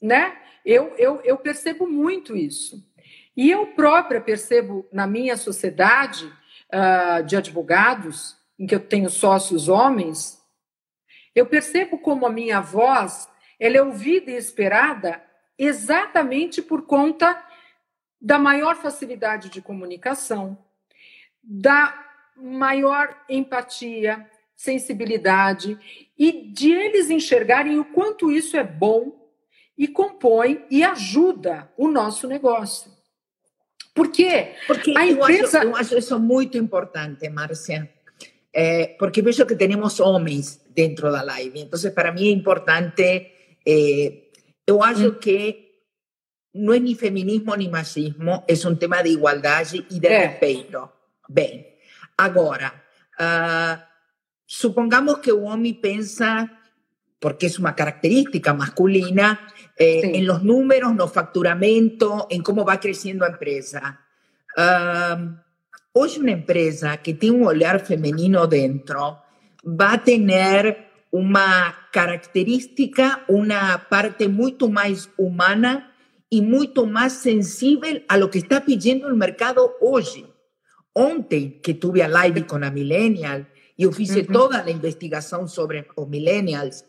[0.00, 0.36] né?
[0.64, 2.84] Eu, eu, eu percebo muito isso.
[3.36, 6.26] E eu própria percebo na minha sociedade
[6.72, 10.35] uh, de advogados, em que eu tenho sócios homens,
[11.36, 13.28] eu percebo como a minha voz
[13.60, 15.22] ela é ouvida e esperada
[15.58, 17.42] exatamente por conta
[18.18, 20.56] da maior facilidade de comunicação,
[21.42, 21.94] da
[22.36, 25.78] maior empatia, sensibilidade
[26.18, 29.30] e de eles enxergarem o quanto isso é bom
[29.76, 32.90] e compõe e ajuda o nosso negócio.
[33.94, 34.54] Por quê?
[34.66, 35.58] Porque a empresa...
[35.58, 37.90] eu, acho, eu acho isso muito importante, Márcia,
[38.52, 43.32] é, porque vejo que temos homens dentro da live, então para mim é importante,
[43.66, 44.12] é,
[44.66, 45.14] eu acho hum.
[45.14, 45.66] que
[46.54, 50.26] não é nem feminismo nem machismo, é um tema de igualdade e de é.
[50.26, 50.88] respeito.
[51.28, 51.66] Bem,
[52.16, 52.72] agora,
[53.20, 53.82] uh,
[54.46, 56.50] supongamos que o homem pensa,
[57.20, 59.40] porque es una característica masculina,
[59.76, 60.12] eh, sí.
[60.14, 64.00] en los números, no facturamento, en cómo va creciendo la empresa.
[64.56, 65.36] Uh,
[65.92, 69.25] hoy una empresa que tiene un olhar femenino dentro
[69.66, 75.94] va a tener una característica, una parte mucho más humana
[76.30, 80.26] y mucho más sensible a lo que está pidiendo el mercado hoy.
[80.92, 83.46] Ontem que tuve a live con la Millennial,
[83.78, 84.24] e eu fiz uhum.
[84.24, 86.84] toda a investigação sobre os millennials,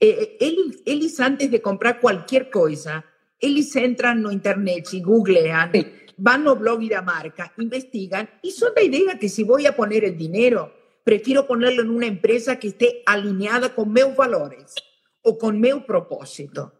[0.00, 3.04] eles, eles, antes de comprar qualquer coisa,
[3.40, 5.70] eles entram no internet, googleam,
[6.18, 10.04] vão no blog da marca, investigam e são da ideia que se vou a poner
[10.04, 10.70] o dinheiro,
[11.04, 14.74] prefiro ponerlo em uma empresa que esteja alinhada com meus valores
[15.22, 16.72] ou com meu propósito.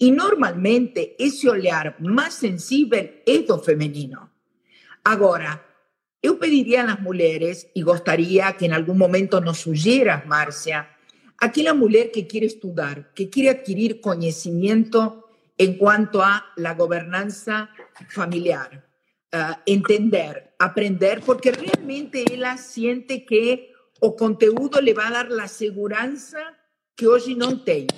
[0.00, 4.30] E normalmente esse olhar mais sensível é do feminino.
[5.04, 5.68] Agora,
[6.20, 10.96] Yo pediría a las mujeres, y gustaría que en algún momento nos sugieras, Marcia,
[11.38, 17.70] aquella mujer que quiere estudiar, que quiere adquirir conocimiento en cuanto a la gobernanza
[18.08, 18.87] familiar,
[19.32, 25.48] uh, entender, aprender, porque realmente ella siente que o conteúdo le va a dar la
[25.48, 26.10] seguridad
[26.94, 27.88] que hoy no tiene.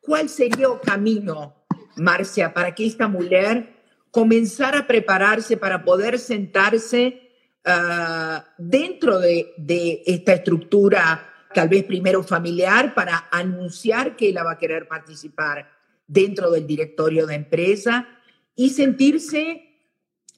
[0.00, 1.64] ¿Cuál sería el camino,
[1.96, 3.74] Marcia, para que esta mujer
[4.10, 7.20] comenzara a prepararse para poder sentarse
[7.64, 14.52] uh, dentro de, de, esta estructura, tal vez primero familiar, para anunciar que ella va
[14.52, 15.70] a querer participar
[16.08, 18.08] dentro del directorio de empresa
[18.56, 19.69] y sentirse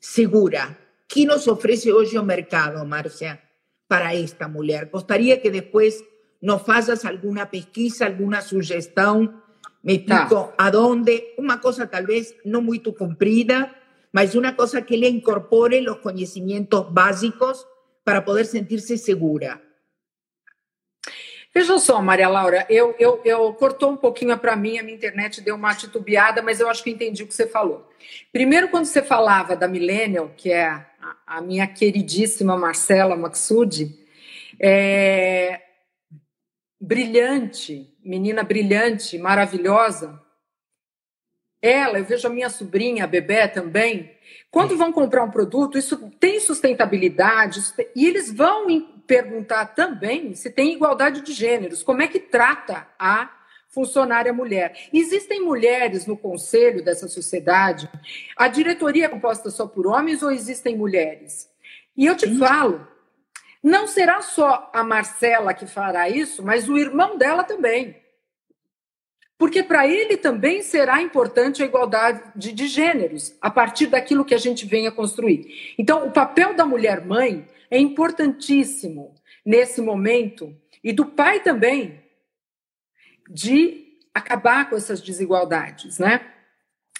[0.03, 0.79] segura.
[1.07, 3.41] ¿Qué nos ofrece hoy el mercado, Marcia,
[3.87, 4.91] para esta mujer?
[4.93, 6.05] Gostaria que después
[6.41, 9.41] nos hagas alguna pesquisa, alguna sugestión,
[9.83, 13.77] me explico a dónde, una cosa tal vez no muy cumprida,
[14.11, 17.67] mas una cosa que le incorpore los conocimientos básicos
[18.05, 19.63] para poder sentir-se segura.
[21.55, 25.43] Veja só, Maria Laura, eu, eu, eu cortou um pouquinho para mim, a minha internet
[25.43, 27.87] deu uma titubeada, mas eu acho que entendi o que você falou.
[28.33, 30.87] Primeiro, quando você falava da Millennial, que é
[31.27, 33.95] a, minha queridíssima Marcela Maxud,
[34.59, 35.61] é,
[36.81, 40.19] brilhante, menina brilhante, maravilhosa,
[41.61, 44.11] ela, eu vejo a minha sobrinha, a Bebé também,
[44.51, 47.61] quando vão comprar um produto, isso tem sustentabilidade,
[47.95, 48.69] e eles vão
[49.07, 53.31] perguntar também se tem igualdade de gêneros, como é que trata a
[53.69, 54.89] funcionária mulher.
[54.93, 57.89] Existem mulheres no conselho dessa sociedade?
[58.37, 61.49] A diretoria é composta só por homens ou existem mulheres?
[61.97, 62.39] E eu te Sim.
[62.39, 62.87] falo,
[63.63, 68.03] não será só a Marcela que fará isso, mas o irmão dela também
[69.43, 74.37] porque para ele também será importante a igualdade de, de, gêneros, a partir daquilo que
[74.37, 75.75] a gente venha construir.
[75.77, 79.15] Então, o papel da mulher mãe é importantíssimo
[79.47, 80.55] nesse momento,
[80.85, 82.05] e do pai também,
[83.31, 86.35] de acabar com essas desigualdades, né?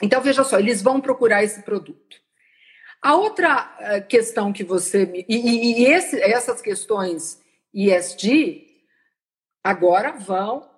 [0.01, 2.17] Então, veja só, eles vão procurar esse produto.
[3.03, 5.27] A outra eh, questão que você me.
[5.29, 7.39] E, e esse, essas questões
[7.75, 8.67] ISD
[9.63, 10.71] agora vão.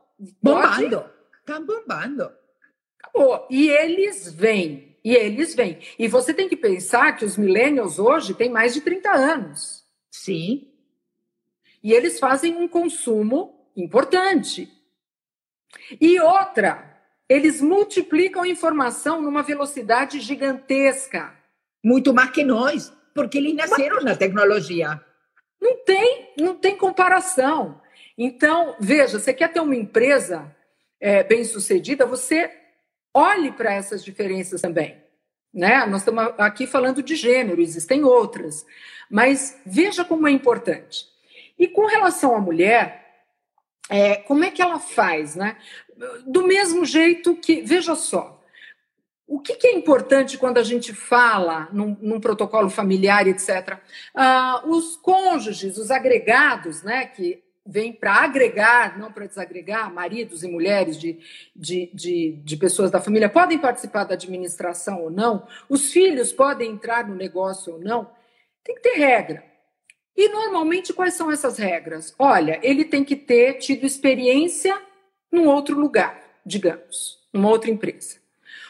[0.43, 1.09] Bombando.
[1.39, 2.33] Estão bombando.
[2.99, 3.47] Acabou.
[3.49, 4.99] E eles vêm.
[5.05, 5.79] E eles vêm.
[5.99, 9.84] E você tem que pensar que os millennials hoje têm mais de 30 anos.
[10.15, 10.69] Sim.
[11.83, 14.73] E eles fazem um consumo importante.
[16.01, 21.35] E outra, eles multiplicam informação numa velocidade gigantesca.
[21.83, 25.05] Muito mais que nós, porque eles nasceram Mas, na tecnologia.
[25.61, 27.83] Não tem, não tem comparação.
[28.17, 30.57] Então, veja, você quer ter uma empresa
[31.01, 32.53] é, bem-sucedida, você
[33.13, 35.04] olhe para essas diferenças também.
[35.55, 35.87] Né?
[35.87, 38.67] Nós estamos aqui falando de gênero, existem outras,
[39.09, 41.07] mas veja como é importante.
[41.57, 43.25] E com relação à mulher,
[43.89, 45.37] é, como é que ela faz?
[45.37, 45.57] Né?
[46.27, 48.43] Do mesmo jeito que, veja só,
[49.27, 53.79] o que, que, é importante quando a gente fala num, num protocolo familiar, etc.
[54.15, 60.49] Ah, os cônjuges, os agregados, né, que vêm para agregar, não para desagregar, maridos e
[60.49, 61.19] mulheres de,
[61.55, 66.73] de, de, de, pessoas da família, podem participar da administração ou não, os filhos podem
[66.73, 68.11] entrar no negócio ou não,
[68.63, 69.45] tem que ter regra.
[70.17, 72.15] E normalmente quais são essas regras?
[72.19, 74.81] Olha, ele tem que ter tido experiência
[75.33, 78.25] num outro lugar, digamos, numa outra empresa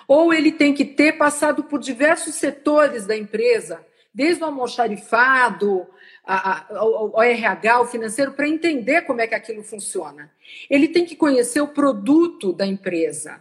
[0.07, 3.85] ou ele tem que ter passado por diversos setores da empresa,
[4.15, 5.87] desde o almoxarifado,
[6.25, 10.31] ao, RH, o financeiro, para entender como é que aquilo funciona.
[10.71, 13.41] Ele tem que conhecer o produto da empresa.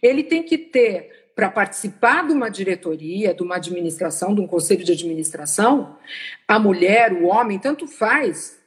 [0.00, 4.84] Ele tem que ter, para participar de uma diretoria, de uma administração, de um conselho
[4.84, 5.98] de administração,
[6.46, 8.58] a mulher, o homem, tanto faz,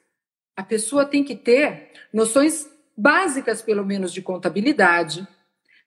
[0.55, 5.27] a pessoa tem que ter noções básicas, pelo menos, de contabilidade,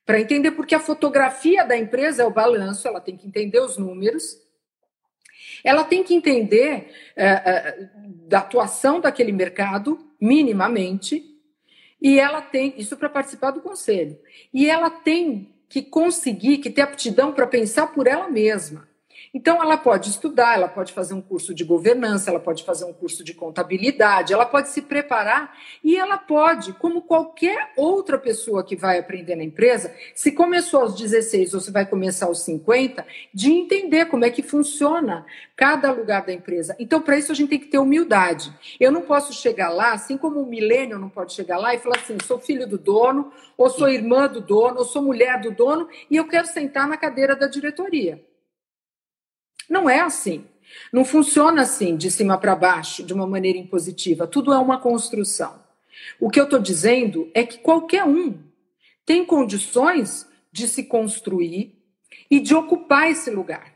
[0.05, 3.77] para entender porque a fotografia da empresa é o balanço, ela tem que entender os
[3.77, 4.39] números,
[5.63, 7.89] ela tem que entender é, é,
[8.27, 11.25] da atuação daquele mercado, minimamente,
[12.01, 14.17] e ela tem, isso para participar do conselho,
[14.53, 18.88] e ela tem que conseguir, que ter aptidão para pensar por ela mesma.
[19.33, 22.93] Então, ela pode estudar, ela pode fazer um curso de governança, ela pode fazer um
[22.93, 28.75] curso de contabilidade, ela pode se preparar e ela pode, como qualquer outra pessoa que
[28.75, 33.51] vai aprender na empresa, se começou aos 16 ou se vai começar aos 50, de
[33.51, 35.25] entender como é que funciona
[35.55, 36.75] cada lugar da empresa.
[36.79, 38.51] Então, para isso, a gente tem que ter humildade.
[38.79, 41.97] Eu não posso chegar lá, assim como o milênio não pode chegar lá e falar
[41.97, 45.87] assim: sou filho do dono, ou sou irmã do dono, ou sou mulher do dono,
[46.09, 48.28] e eu quero sentar na cadeira da diretoria.
[49.69, 50.45] Não é assim.
[50.91, 54.27] Não funciona assim, de cima para baixo, de uma maneira impositiva.
[54.27, 55.63] Tudo é uma construção.
[56.19, 58.39] O que eu estou dizendo é que qualquer um
[59.05, 61.77] tem condições de se construir
[62.29, 63.75] e de ocupar esse lugar.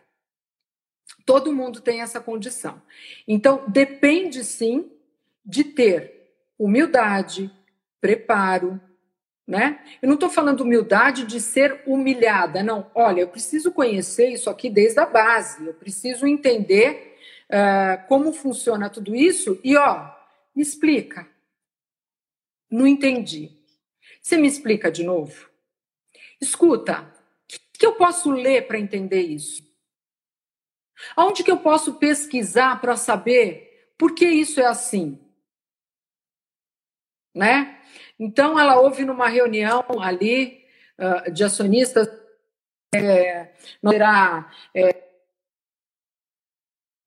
[1.25, 2.81] Todo mundo tem essa condição.
[3.27, 4.91] Então, depende sim
[5.45, 7.51] de ter humildade,
[7.99, 8.79] preparo,
[9.47, 9.83] né?
[10.01, 12.89] Eu não estou falando humildade de ser humilhada, não.
[12.95, 17.17] Olha, eu preciso conhecer isso aqui desde a base, eu preciso entender
[17.49, 20.09] uh, como funciona tudo isso e, ó,
[20.55, 21.27] me explica.
[22.69, 23.51] Não entendi.
[24.21, 25.49] Você me explica de novo?
[26.39, 29.63] Escuta, o que, que eu posso ler para entender isso?
[31.15, 35.19] Aonde que eu posso pesquisar para saber por que isso é assim?
[37.35, 37.81] Né?
[38.23, 40.63] Então, ela houve numa reunião ali
[40.97, 42.07] uh, de acionistas,
[42.95, 43.51] é,
[43.81, 45.03] terá é,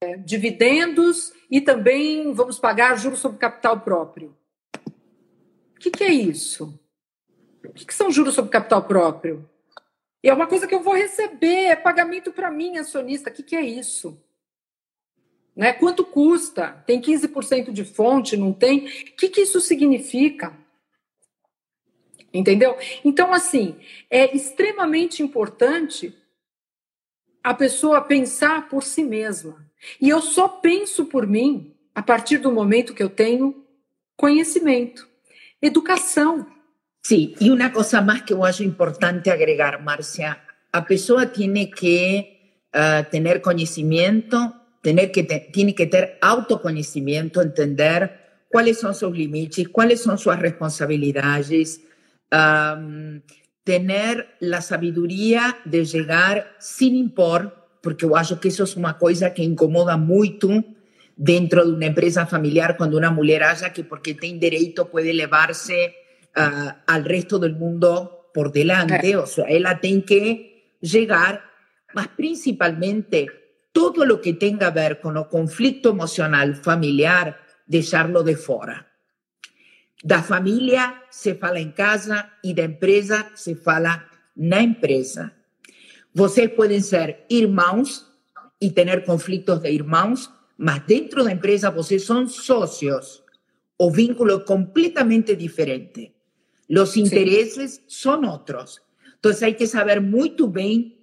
[0.02, 4.36] é, dividendos e também vamos pagar juros sobre capital próprio.
[5.74, 6.78] O que, que é isso?
[7.64, 9.48] O que, que são juros sobre capital próprio?
[10.22, 13.30] É uma coisa que eu vou receber, é pagamento para mim, acionista.
[13.30, 14.22] O que, que é isso?
[15.54, 15.72] Né?
[15.72, 16.84] Quanto custa?
[16.86, 18.80] Tem 15% de fonte, não tem?
[18.80, 20.65] O que, que isso significa?
[22.36, 22.76] Entendeu?
[23.04, 23.76] Então, assim,
[24.10, 26.14] é extremamente importante
[27.42, 29.64] a pessoa pensar por si mesma.
[30.00, 33.64] E eu só penso por mim a partir do momento que eu tenho
[34.16, 35.06] conhecimento,
[35.62, 36.46] educação.
[37.02, 42.64] Sí, y una cosa más que yo acho importante agregar, Marcia, a pessoa tiene que
[42.74, 49.68] uh, tener conocimiento, tener que te, tiene que tener autoconocimiento, entender cuáles son sus límites,
[49.68, 51.80] cuáles son sus responsabilidades,
[52.32, 53.20] um,
[53.64, 59.34] tener la sabiduría de llegar sin impor, porque yo acho que eso es una cosa
[59.34, 60.48] que incomoda mucho
[61.16, 65.94] dentro de una empresa familiar cuando una mujer haya que porque tiene derecho puede elevarse
[66.36, 71.42] uh, al resto del mundo por delante, o sea, ella tiene que llegar,
[71.94, 73.26] mas principalmente
[73.72, 78.92] todo lo que tenga a ver con el conflicto emocional familiar, dejarlo de fuera.
[80.06, 84.04] Da família se fala em casa e da empresa se fala
[84.36, 85.32] na empresa.
[86.14, 88.06] Vocês podem ser irmãos
[88.60, 93.24] e ter conflitos de irmãos, mas dentro da empresa vocês são sócios.
[93.76, 96.14] O vínculo é completamente diferente.
[96.70, 98.80] Os interesses são outros.
[99.18, 100.96] Então, hay que saber muito bem,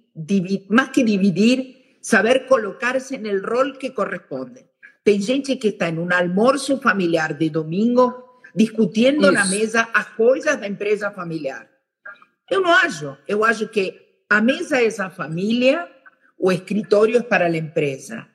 [0.70, 4.64] mais que dividir, saber colocar-se no rol que corresponde.
[5.04, 8.23] Tem gente que está em um almoço familiar de domingo
[8.54, 9.32] discutindo Isso.
[9.32, 11.68] na mesa as coisas da empresa familiar.
[12.50, 13.16] Eu não acho.
[13.26, 15.88] Eu acho que a mesa é a família,
[16.38, 18.26] o escritório é para a empresa.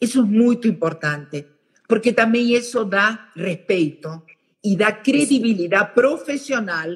[0.00, 1.46] Isso é muito importante,
[1.88, 4.22] porque também isso dá respeito
[4.62, 6.88] e dá credibilidade profissional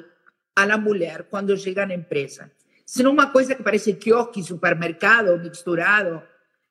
[0.55, 2.51] à mulher quando chega na empresa.
[2.85, 6.23] senão uma coisa que parece quiosque, supermercado, misturado.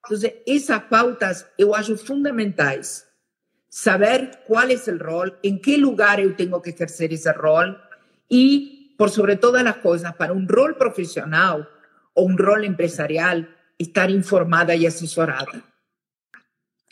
[0.05, 3.08] Então, essas pautas eu acho fundamentais.
[3.71, 7.75] Saber qual é o rol, em que lugar eu tenho que exercer esse rol
[8.31, 11.67] e, por sobre todas as coisas, para um rol profissional
[12.15, 13.45] ou um rol empresarial,
[13.79, 15.63] estar informada e assessorada.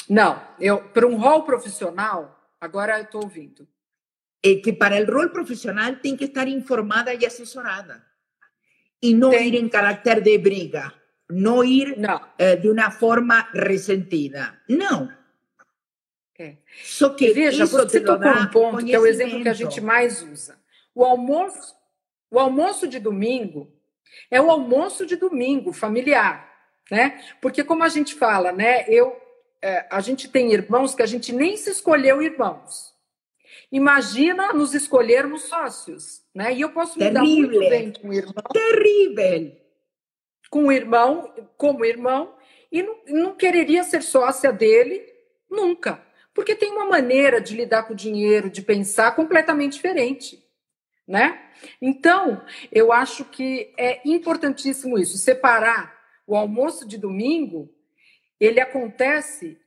[0.09, 3.67] Não, eu para um rol profissional, agora eu estou ouvindo.
[4.43, 8.05] É que para o rol profissional tem que estar informada e assessorada.
[9.03, 9.49] E não tem.
[9.49, 10.93] ir em caráter de briga.
[11.29, 12.21] Não ir não.
[12.39, 14.61] Eh, de uma forma ressentida.
[14.69, 15.11] Não.
[16.39, 16.57] É.
[16.83, 20.23] Só que Veja, você tocou um ponto que é o exemplo que a gente mais
[20.23, 20.59] usa.
[20.95, 21.75] O almoço,
[22.31, 23.73] o almoço de domingo
[24.31, 26.51] é o almoço de domingo familiar,
[26.91, 27.23] né?
[27.41, 28.85] Porque como a gente fala, né?
[28.89, 29.17] Eu
[29.63, 32.95] é, a gente tem irmãos que a gente nem se escolheu irmãos.
[33.73, 36.55] Imagina nos escolhermos sócios, né?
[36.55, 38.45] E eu posso me dar muito bem com o irmão.
[38.53, 39.57] Terrível!
[40.51, 42.33] Com o irmão, como irmão,
[42.71, 45.05] e não, não quereria ser sócia dele
[45.51, 46.06] nunca.
[46.37, 50.41] Porque tem uma maneira de lidar com o dinheiro, de pensar completamente diferente.
[51.09, 51.41] Né?
[51.81, 57.73] Então, eu acho que é importantíssimo isso, separar o almoço de domingo
[58.39, 59.59] ele acontece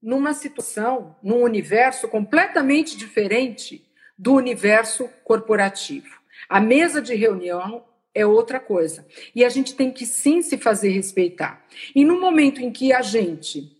[0.00, 3.84] numa situação, num universo completamente diferente
[4.16, 6.20] do universo corporativo.
[6.48, 7.84] A mesa de reunião
[8.14, 9.06] é outra coisa.
[9.34, 11.66] E a gente tem que sim se fazer respeitar.
[11.94, 13.75] E no momento em que a gente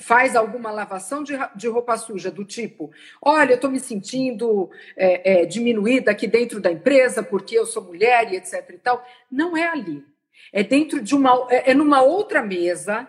[0.00, 2.90] faz alguma lavação de, de roupa suja, do tipo:
[3.20, 7.84] olha, eu estou me sentindo é, é, diminuída aqui dentro da empresa porque eu sou
[7.84, 10.04] mulher e etc e tal, não é ali.
[10.52, 11.46] É dentro de uma.
[11.50, 13.08] É, é numa outra mesa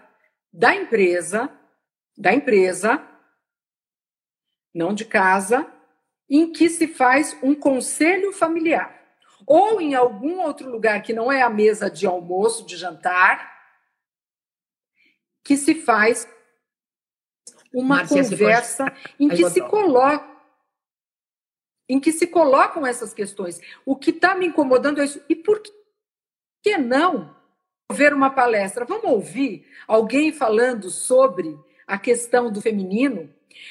[0.52, 1.50] da empresa,
[2.18, 3.02] da empresa,
[4.74, 5.70] não de casa,
[6.30, 8.94] em que se faz um conselho familiar.
[9.46, 13.54] Ou em algum outro lugar que não é a mesa de almoço, de jantar,
[15.44, 16.28] que se faz
[17.76, 20.34] uma Marcia, conversa em que se coloca
[21.88, 23.62] em que se colocam essas questões.
[23.86, 25.22] O que está me incomodando é isso.
[25.30, 25.62] E por
[26.64, 27.36] que não
[27.92, 31.56] ver uma palestra, vamos ouvir alguém falando sobre
[31.86, 33.30] a questão do feminino?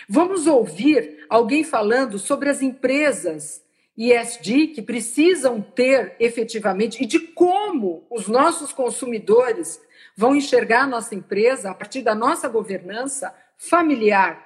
[0.09, 3.65] Vamos ouvir alguém falando sobre as empresas
[3.97, 9.81] ESG que precisam ter efetivamente e de como os nossos consumidores
[10.17, 13.35] vão enxergar a nossa empresa a partir da nossa governança
[13.69, 14.45] familiar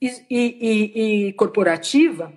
[0.00, 2.32] e, e, e corporativa.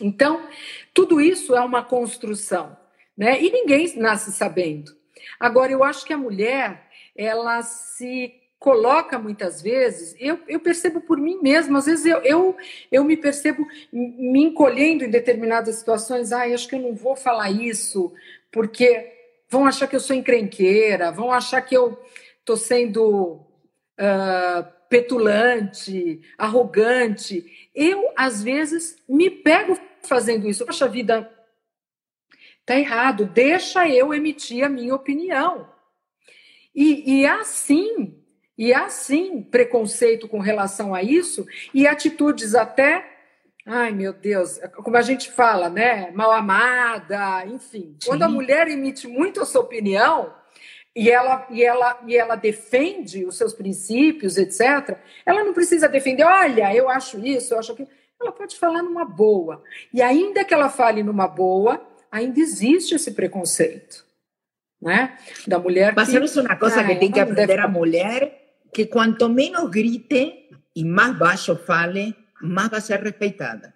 [0.00, 0.48] Então,
[0.92, 2.76] tudo isso é uma construção,
[3.16, 3.40] né?
[3.40, 4.92] E ninguém nasce sabendo.
[5.38, 11.18] Agora, eu acho que a mulher, ela se coloca muitas vezes, eu, eu percebo por
[11.18, 12.56] mim mesma, às vezes eu, eu,
[12.92, 17.50] eu me percebo me encolhendo em determinadas situações, ah, acho que eu não vou falar
[17.50, 18.14] isso,
[18.52, 19.12] porque
[19.50, 22.00] vão achar que eu sou encrenqueira, vão achar que eu
[22.38, 23.40] estou sendo
[23.98, 27.70] uh, petulante, arrogante.
[27.74, 30.66] Eu, às vezes, me pego fazendo isso.
[30.66, 31.30] Poxa vida,
[32.60, 35.68] Está errado, deixa eu emitir a minha opinião.
[36.72, 38.16] E, e assim,
[38.56, 43.04] e assim preconceito com relação a isso, e atitudes até,
[43.66, 46.12] ai meu Deus, como a gente fala, né?
[46.12, 47.96] Mal amada, enfim.
[47.98, 48.06] Sim.
[48.06, 50.32] Quando a mulher emite muito a sua opinião,
[50.94, 56.24] e ela, e, ela, e ela defende os seus princípios, etc., ela não precisa defender,
[56.24, 57.88] olha, eu acho isso, eu acho aquilo.
[58.20, 59.62] Ela pode falar numa boa.
[59.92, 61.80] E ainda que ela fale numa boa,
[62.10, 64.04] ainda existe esse preconceito,
[64.80, 65.16] né?
[65.46, 65.92] Da mulher.
[65.96, 67.60] Mas que, uma coisa que tem que aprender deve...
[67.60, 73.74] a mulher que quanto menos grite e mais baixo fale, mais vai ser respeitada.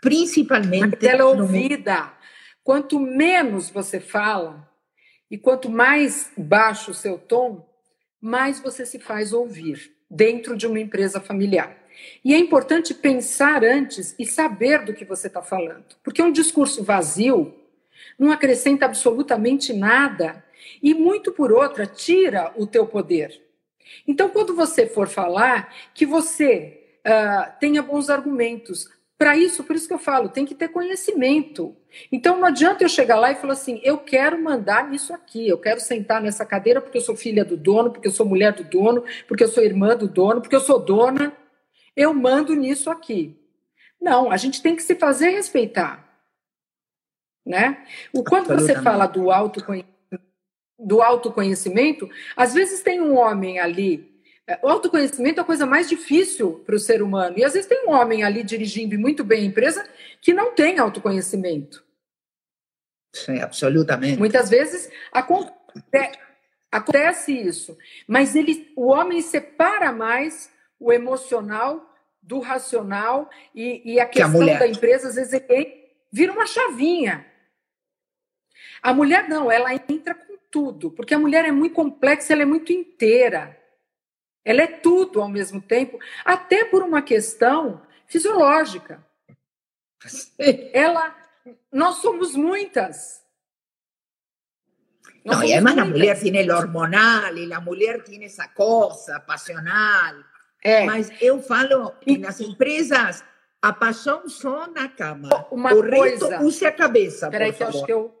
[0.00, 1.06] Principalmente.
[1.06, 2.04] Ela é ouvida.
[2.04, 2.10] No...
[2.64, 4.69] Quanto menos você fala
[5.30, 7.66] e quanto mais baixo o seu tom,
[8.20, 11.76] mais você se faz ouvir dentro de uma empresa familiar.
[12.24, 16.82] E é importante pensar antes e saber do que você está falando, porque um discurso
[16.82, 17.54] vazio
[18.18, 20.44] não acrescenta absolutamente nada
[20.82, 23.40] e, muito por outra, tira o teu poder.
[24.06, 28.88] Então, quando você for falar, que você uh, tenha bons argumentos.
[29.18, 31.76] Para isso, por isso que eu falo, tem que ter conhecimento.
[32.12, 35.58] Então, não adianta eu chegar lá e falar assim: eu quero mandar nisso aqui, eu
[35.58, 38.64] quero sentar nessa cadeira porque eu sou filha do dono, porque eu sou mulher do
[38.64, 41.36] dono, porque eu sou irmã do dono, porque eu sou dona
[41.96, 43.36] eu mando nisso aqui.
[44.00, 46.08] Não, a gente tem que se fazer respeitar.
[47.44, 47.84] Né?
[48.12, 49.90] O quando você fala do autoconhecimento,
[50.78, 54.08] do autoconhecimento, às vezes tem um homem ali.
[54.46, 57.38] É, o autoconhecimento é a coisa mais difícil para o ser humano.
[57.38, 59.86] E às vezes tem um homem ali dirigindo muito bem a empresa
[60.20, 61.84] que não tem autoconhecimento.
[63.12, 64.18] Sim, absolutamente.
[64.18, 66.18] Muitas vezes acontece,
[66.70, 71.86] acontece isso, mas ele, o homem separa mais o emocional
[72.22, 76.46] do racional e, e a questão que a da empresa, às vezes, ele vira uma
[76.46, 77.26] chavinha.
[78.82, 82.46] A mulher não, ela entra com tudo, porque a mulher é muito complexa, ela é
[82.46, 83.58] muito inteira.
[84.44, 89.04] Ela é tudo ao mesmo tempo, até por uma questão fisiológica.
[90.72, 91.14] Ela,
[91.72, 93.24] nós somos muitas.
[95.24, 95.88] Nós no, y además muitas.
[95.88, 100.24] la mujer tiene el hormonal y la mujer tiene esa cosa pasional.
[100.62, 100.84] É.
[100.84, 103.24] Mas eu falo que nas empresas
[103.62, 105.28] a paixão só na cama.
[105.50, 106.42] Uma o resto, coisa.
[106.42, 107.30] use a cabeça.
[107.30, 108.14] Peraí, que acho que eu.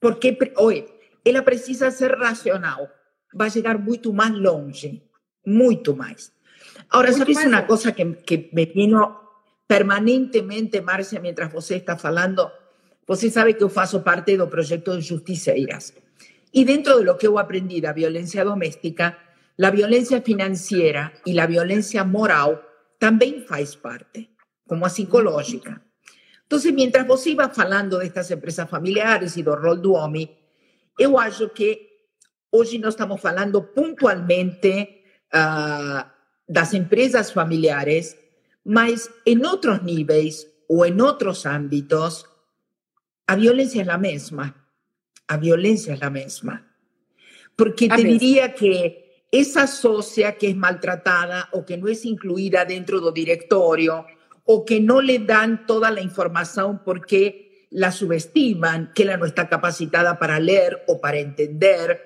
[0.00, 0.88] Porque, oi,
[1.24, 2.90] ela precisa ser racional.
[3.32, 5.02] Vai chegar muito mais longe.
[5.46, 6.32] Muito mais.
[6.90, 9.21] Agora, muito sabes uma coisa que, que me vino
[9.66, 12.50] permanentemente, Márcia, mientras você está falando?
[13.06, 15.94] Você sabe que eu faço parte do projeto de Justiceiras.
[16.52, 19.18] E dentro de lo que eu aprendi da violência doméstica,
[19.56, 22.62] la violencia financiera y la violencia moral
[22.98, 24.30] también faz parte,
[24.66, 25.82] como a psicológica.
[26.42, 29.96] Entonces, mientras vos ibas falando de estas empresas familiares y do rol do
[30.98, 32.10] eu acho que
[32.50, 36.04] hoje nós estamos falando pontualmente uh,
[36.46, 38.16] das empresas familiares,
[38.64, 42.26] mas em outros níveis ou em outros âmbitos,
[43.26, 44.54] a violência é a mesma.
[45.28, 46.66] A violência é a mesma.
[47.56, 48.18] Porque a te mesma.
[48.18, 54.04] diria que esa socia que es maltratada o que no es incluida dentro del directorio
[54.44, 59.48] o que no le dan toda la información porque la subestiman, que ella no está
[59.48, 62.00] capacitada para leer o para entender,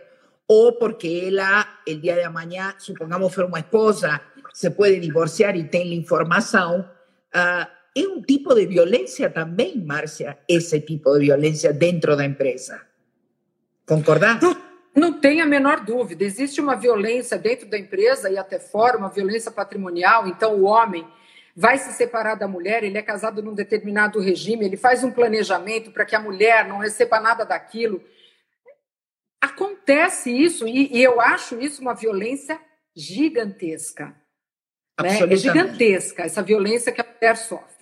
[0.47, 4.23] o porque ella el día de mañana, supongamos fue una esposa,
[4.57, 6.81] se puede divorciar y tiene información,
[7.35, 12.25] uh, es un tipo de violencia también, Marcia, ese tipo de violencia dentro de la
[12.25, 12.89] empresa.
[13.85, 14.41] ¿Concordás?
[14.95, 16.25] Não tem a menor dúvida.
[16.25, 20.27] Existe uma violência dentro da empresa e até fora, uma violência patrimonial.
[20.27, 21.07] Então, o homem
[21.55, 25.91] vai se separar da mulher, ele é casado num determinado regime, ele faz um planejamento
[25.91, 28.03] para que a mulher não receba nada daquilo.
[29.39, 32.59] Acontece isso, e, e eu acho isso uma violência
[32.95, 34.17] gigantesca.
[35.03, 35.19] Né?
[35.33, 37.77] É gigantesca essa violência que a mulher sofre.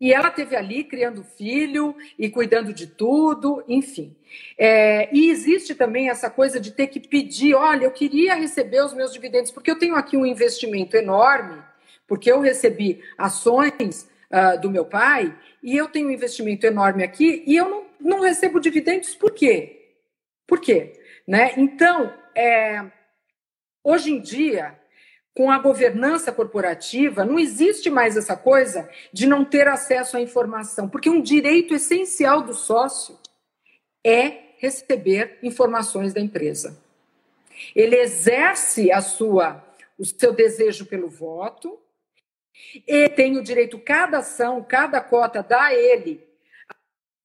[0.00, 4.14] E ela teve ali criando filho e cuidando de tudo, enfim.
[4.58, 8.92] É, e existe também essa coisa de ter que pedir: olha, eu queria receber os
[8.92, 11.62] meus dividendos, porque eu tenho aqui um investimento enorme,
[12.06, 17.42] porque eu recebi ações uh, do meu pai, e eu tenho um investimento enorme aqui,
[17.46, 19.94] e eu não, não recebo dividendos, por quê?
[20.46, 20.92] Por quê?
[21.26, 21.54] Né?
[21.56, 22.84] Então, é,
[23.82, 24.78] hoje em dia,
[25.34, 30.88] com a governança corporativa, não existe mais essa coisa de não ter acesso à informação,
[30.88, 33.18] porque um direito essencial do sócio
[34.04, 36.80] é receber informações da empresa.
[37.74, 39.62] Ele exerce a sua
[39.96, 41.78] o seu desejo pelo voto
[42.86, 46.26] e tem o direito cada ação, cada cota dá a ele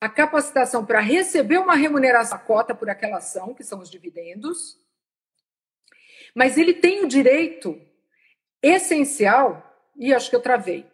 [0.01, 4.77] a capacitação para receber uma remuneração a cota por aquela ação, que são os dividendos.
[6.33, 7.81] Mas ele tem o direito
[8.61, 9.65] essencial.
[9.97, 10.85] E acho que eu travei.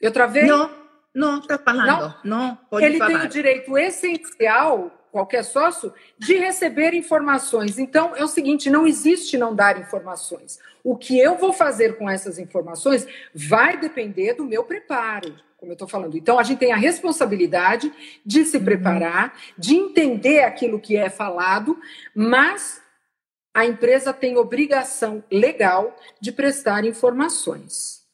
[0.00, 0.44] Eu travei?
[0.44, 0.70] Não,
[1.14, 1.86] não, está falando.
[2.22, 3.18] Não, não pode Ele falar.
[3.18, 7.78] tem o direito essencial, qualquer sócio, de receber informações.
[7.78, 10.58] Então, é o seguinte: não existe não dar informações.
[10.84, 15.74] O que eu vou fazer com essas informações vai depender do meu preparo, como eu
[15.74, 16.16] estou falando.
[16.18, 17.90] Então, a gente tem a responsabilidade
[18.24, 18.64] de se uhum.
[18.64, 21.80] preparar, de entender aquilo que é falado,
[22.14, 22.82] mas
[23.56, 28.04] a empresa tem obrigação legal de prestar informações.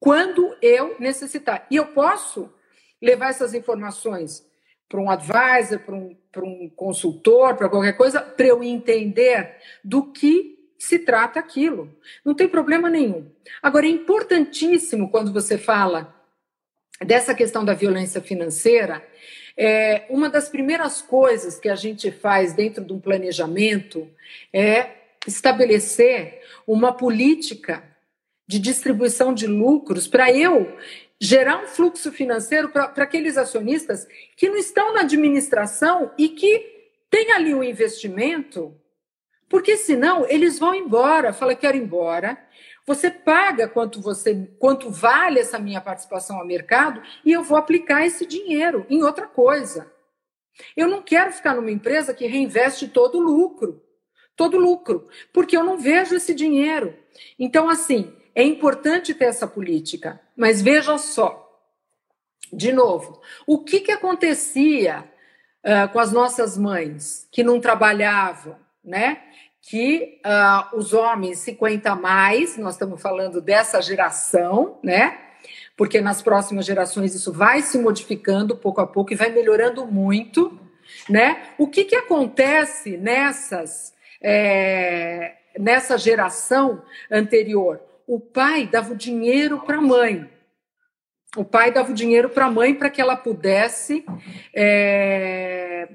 [0.00, 1.66] Quando eu necessitar.
[1.70, 2.50] E eu posso
[3.00, 4.42] levar essas informações
[4.88, 10.10] para um advisor, para um, para um consultor, para qualquer coisa, para eu entender do
[10.10, 11.94] que se trata aquilo.
[12.24, 13.30] Não tem problema nenhum.
[13.62, 16.14] Agora, é importantíssimo quando você fala
[17.04, 19.06] dessa questão da violência financeira,
[19.56, 24.08] é, uma das primeiras coisas que a gente faz dentro de um planejamento
[24.52, 24.90] é
[25.26, 27.84] estabelecer uma política
[28.46, 30.76] de distribuição de lucros para eu
[31.20, 37.30] gerar um fluxo financeiro para aqueles acionistas que não estão na administração e que têm
[37.32, 38.74] ali um investimento,
[39.52, 42.42] porque senão eles vão embora, fala quero ir embora,
[42.86, 48.06] você paga quanto você, quanto vale essa minha participação ao mercado e eu vou aplicar
[48.06, 49.92] esse dinheiro em outra coisa.
[50.74, 53.84] Eu não quero ficar numa empresa que reinveste todo o lucro,
[54.34, 56.96] todo lucro, porque eu não vejo esse dinheiro.
[57.38, 61.60] Então, assim, é importante ter essa política, mas veja só,
[62.50, 65.04] De novo, o que, que acontecia
[65.62, 69.22] uh, com as nossas mães que não trabalhavam, né?
[69.62, 75.18] Que uh, os homens 50 mais, nós estamos falando dessa geração, né?
[75.76, 80.58] Porque nas próximas gerações isso vai se modificando pouco a pouco e vai melhorando muito,
[81.08, 81.42] né?
[81.56, 87.80] O que, que acontece nessas é, nessa geração anterior?
[88.06, 90.28] O pai dava o dinheiro para a mãe.
[91.36, 94.04] O pai dava o dinheiro para a mãe para que ela pudesse
[94.54, 95.88] é,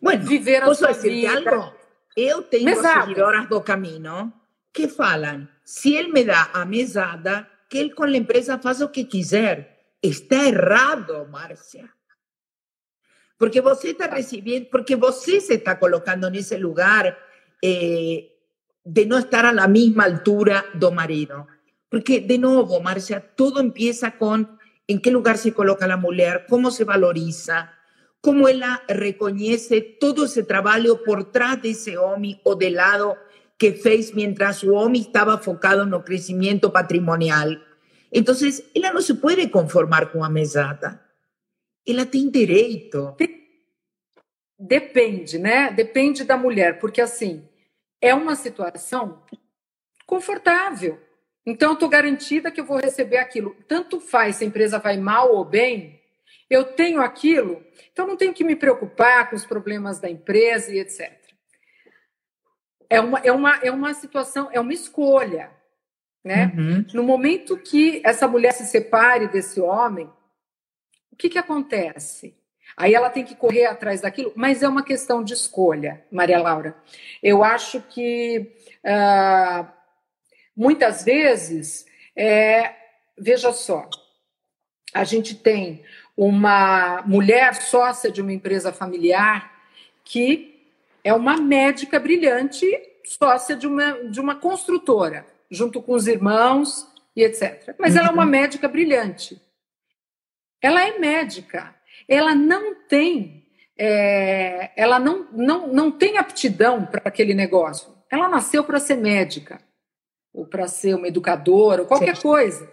[0.00, 1.50] bueno, viver a sua vida.
[1.50, 1.79] Algo?
[2.16, 3.02] Eu tenho Mesada.
[3.02, 4.32] seguidoras do caminho
[4.72, 8.90] que falam: se ele me dá a mesada, que ele com a empresa faça o
[8.90, 9.78] que quiser.
[10.02, 11.88] Está errado, Márcia.
[13.36, 17.16] Porque você está recebendo, porque você se está colocando nesse lugar
[17.62, 18.30] eh,
[18.84, 21.46] de no estar a la misma altura do marido.
[21.88, 26.70] Porque, de nuevo, Marcia, todo empieza con en qué lugar se coloca la mujer, cómo
[26.70, 27.72] se valoriza,
[28.20, 33.16] cómo ella reconoce todo ese trabajo por trás de ese hombre o de lado
[33.56, 37.66] que fez mientras su hombre estaba enfocado en el crecimiento patrimonial.
[38.10, 41.06] Entonces, ella no se puede conformar con a mesada.
[41.86, 43.16] Ela tem direito.
[44.58, 45.70] Depende, né?
[45.70, 47.48] Depende da mulher, porque assim,
[48.00, 49.22] é uma situação
[50.06, 50.98] confortável.
[51.46, 53.54] Então, eu estou garantida que eu vou receber aquilo.
[53.68, 55.99] Tanto faz se a empresa vai mal ou bem,
[56.50, 60.80] eu tenho aquilo, então não tenho que me preocupar com os problemas da empresa e
[60.80, 61.16] etc.
[62.90, 65.52] É uma, é uma, é uma situação, é uma escolha.
[66.24, 66.52] Né?
[66.54, 66.84] Uhum.
[66.92, 70.10] No momento que essa mulher se separe desse homem,
[71.12, 72.36] o que, que acontece?
[72.76, 76.76] Aí ela tem que correr atrás daquilo, mas é uma questão de escolha, Maria Laura.
[77.22, 79.66] Eu acho que uh,
[80.56, 81.86] muitas vezes,
[82.16, 82.74] é,
[83.16, 83.88] veja só,
[84.92, 85.84] a gente tem
[86.16, 89.50] uma mulher sócia de uma empresa familiar
[90.04, 90.68] que
[91.02, 92.66] é uma médica brilhante,
[93.04, 96.86] sócia de uma, de uma construtora, junto com os irmãos
[97.16, 97.74] e etc.
[97.78, 98.30] Mas ela é uma uhum.
[98.30, 99.40] médica brilhante.
[100.60, 101.74] Ela é médica
[102.10, 103.46] ela não tem,
[103.78, 107.94] é, ela não, não, não tem aptidão para aquele negócio.
[108.10, 109.60] Ela nasceu para ser médica,
[110.34, 112.22] ou para ser uma educadora, ou qualquer Sim.
[112.22, 112.68] coisa.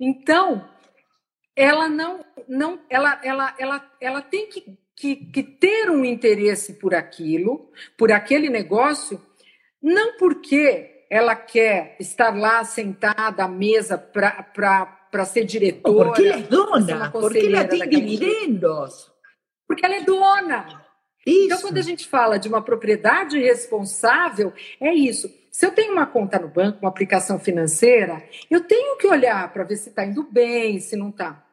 [0.00, 0.66] Então,
[1.54, 6.94] ela não, não ela, ela, ela, ela tem que, que, que ter um interesse por
[6.94, 9.20] aquilo, por aquele negócio,
[9.82, 16.08] não porque ela quer estar lá sentada à mesa para ser diretora.
[16.08, 19.12] Porque ela é dona, porque ela tem dividendos.
[19.68, 20.82] Porque ela é dona.
[21.26, 21.44] Isso.
[21.46, 25.30] Então, quando a gente fala de uma propriedade responsável, é isso.
[25.52, 29.64] Se eu tenho uma conta no banco, uma aplicação financeira, eu tenho que olhar para
[29.64, 31.44] ver se está indo bem, se não está.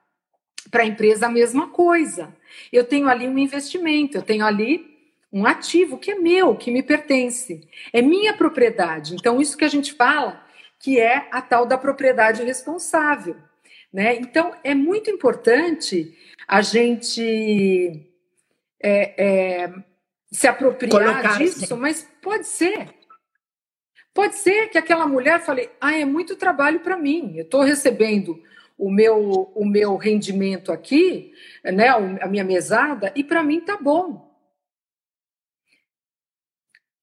[0.71, 2.33] Para a empresa, a mesma coisa.
[2.71, 4.97] Eu tenho ali um investimento, eu tenho ali
[5.33, 7.67] um ativo que é meu, que me pertence.
[7.91, 9.15] É minha propriedade.
[9.15, 10.45] Então, isso que a gente fala
[10.79, 13.35] que é a tal da propriedade responsável.
[13.91, 14.15] Né?
[14.15, 18.09] Então, é muito importante a gente
[18.79, 19.23] é,
[19.63, 19.73] é,
[20.31, 22.98] se apropriar Colocar, disso, mas pode ser.
[24.19, 28.43] Pode ser que aquela mulher fale: ah, é muito trabalho para mim, eu estou recebendo
[28.77, 34.29] o meu, o meu rendimento aqui, né, a minha mesada, e para mim tá bom.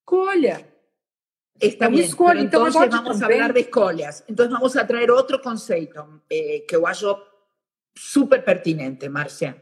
[0.05, 0.71] Colha.
[1.59, 4.23] Está bien, escolha, então entonces vamos a hablar de escolhas.
[4.29, 7.17] Entonces vamos a traer otro conceito eh, que eu acho
[7.97, 9.57] super pertinente, Marcia.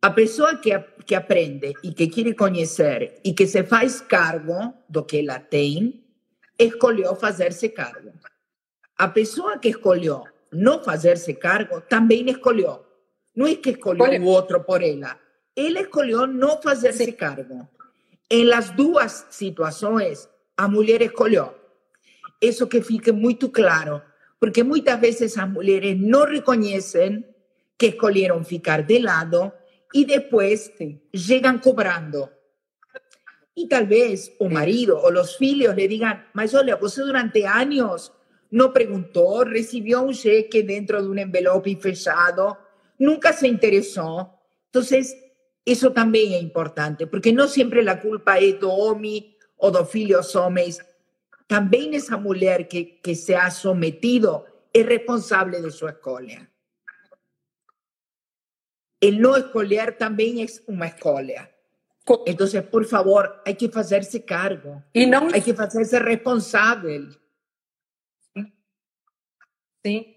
[0.00, 0.70] A pessoa que,
[1.04, 6.00] que aprende e que quer conhecer e que se faz cargo do que ela tem,
[6.64, 8.12] escolheu fazer-se cargo.
[8.98, 12.84] A pessoa que escolheu não fazer-se cargo também escolheu.
[13.34, 15.18] Não é que escolheu o outro por ela.
[15.56, 17.68] Ela escolheu não fazer-se cargo.
[18.30, 21.54] Em las duas situações, a mulher escolheu.
[22.40, 24.02] Isso que fique muito claro,
[24.38, 27.24] porque muitas vezes as mulheres não reconhecem
[27.78, 29.52] que escolheram ficar de lado
[29.94, 30.70] e depois
[31.14, 32.28] chegam cobrando.
[33.60, 38.10] E talvez o marido ou os filhos lhe digam: Mas olha, você durante anos
[38.50, 42.56] não perguntou, recebeu um cheque dentro de um envelope fechado,
[42.98, 44.30] nunca se interessou.
[44.70, 44.82] Então,
[45.66, 50.34] isso também é importante, porque não sempre a culpa é do homem o dos filhos
[50.34, 50.78] homens,
[51.46, 54.42] também essa mulher que, que se ha sometido
[54.72, 56.48] é responsável de sua escolha.
[59.02, 61.50] El no escolher também é uma escolha.
[62.26, 64.82] Então, por favor, hay que fazer-se cargo.
[64.94, 65.28] E não...
[65.28, 67.08] Hay que fazer-se responsável.
[69.84, 70.14] Sim.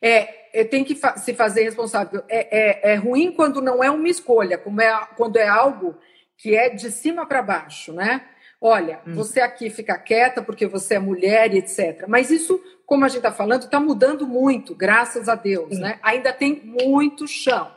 [0.00, 2.22] É, é, tem que fa se fazer responsável.
[2.28, 5.98] É, é, é, ruim quando não é uma escolha, como é, quando é algo
[6.36, 8.28] que é de cima para baixo, né?
[8.60, 9.14] Olha, hum.
[9.14, 12.04] você aqui fica quieta porque você é mulher e etc.
[12.06, 15.98] Mas isso, como a gente está falando, está mudando muito, graças a Deus, né?
[16.02, 17.70] Ainda tem muito chão,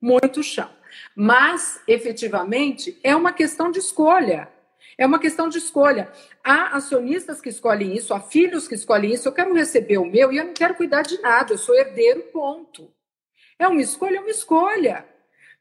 [0.00, 0.68] muito chão.
[1.14, 4.48] Mas, efetivamente, é uma questão de escolha.
[4.96, 6.10] É uma questão de escolha.
[6.44, 9.28] Há acionistas que escolhem isso, há filhos que escolhem isso.
[9.28, 12.22] Eu quero receber o meu e eu não quero cuidar de nada, eu sou herdeiro,
[12.32, 12.92] ponto.
[13.58, 15.04] É uma escolha, é uma escolha.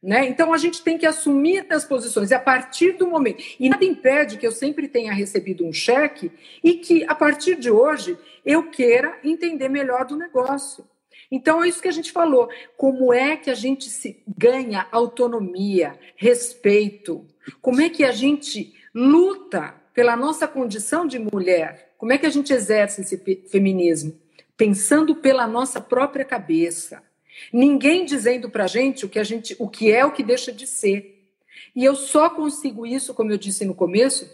[0.01, 0.27] Né?
[0.27, 3.43] Então a gente tem que assumir as posições e a partir do momento.
[3.59, 6.31] E nada impede que eu sempre tenha recebido um cheque
[6.63, 10.85] e que a partir de hoje eu queira entender melhor do negócio.
[11.31, 12.49] Então é isso que a gente falou.
[12.75, 17.25] Como é que a gente se ganha autonomia, respeito?
[17.61, 21.93] Como é que a gente luta pela nossa condição de mulher.
[21.97, 23.17] Como é que a gente exerce esse
[23.49, 24.13] feminismo?
[24.55, 27.03] Pensando pela nossa própria cabeça.
[27.51, 30.51] Ninguém dizendo para a gente o que a gente, o que é o que deixa
[30.51, 31.27] de ser.
[31.75, 34.29] E eu só consigo isso, como eu disse no começo,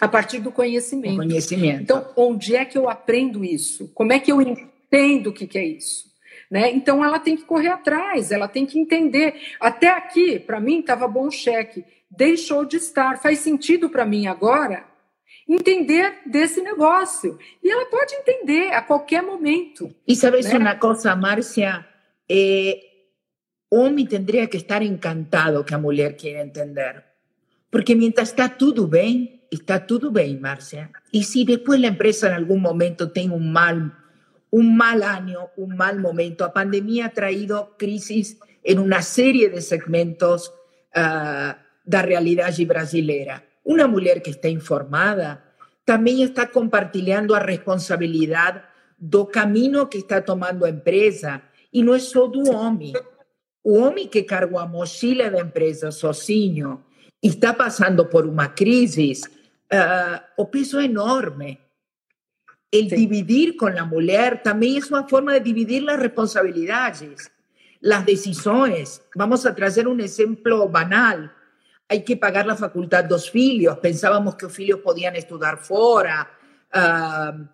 [0.00, 1.16] a partir do conhecimento.
[1.16, 1.82] conhecimento.
[1.82, 3.90] Então, onde é que eu aprendo isso?
[3.94, 6.05] Como é que eu entendo o que, que é isso?
[6.50, 6.72] Né?
[6.72, 9.34] Então, ela tem que correr atrás, ela tem que entender.
[9.60, 13.18] Até aqui, para mim, estava bom o cheque deixou de estar.
[13.20, 14.84] Faz sentido para mim agora
[15.48, 17.38] entender desse negócio.
[17.62, 19.94] E ela pode entender a qualquer momento.
[20.06, 20.58] E sabes né?
[20.58, 21.86] uma coisa, Márcia?
[22.28, 22.80] Eh,
[23.70, 27.04] homem teria que estar encantado que a mulher queira entender.
[27.70, 30.90] Porque mientras está tudo bem, está tudo bem, Márcia.
[31.12, 33.76] E se depois a empresa em algum momento tem um mal,
[34.52, 39.60] um mal ano, um mal momento, a pandemia ha traído crisis em uma série de
[39.60, 41.54] segmentos uh,
[41.86, 43.42] da realidade brasileira.
[43.64, 45.42] Uma mulher que está informada
[45.84, 48.62] também está compartilhando a responsabilidade
[48.98, 51.42] do caminho que está tomando a empresa
[51.72, 52.92] e não é só do homem.
[53.62, 56.84] O homem que carga a mochila da empresa sozinho
[57.22, 59.12] está passando por uma crise,
[59.72, 61.58] uh, o peso enorme.
[62.78, 62.96] El sí.
[62.96, 67.30] dividir con la mujer también es una forma de dividir las responsabilidades,
[67.80, 69.02] las decisiones.
[69.14, 71.32] Vamos a traer un ejemplo banal.
[71.88, 76.28] hay que pagar la facultad dos filhos, pensábamos que los filhos podían estudiar fuera,
[76.74, 77.44] uh,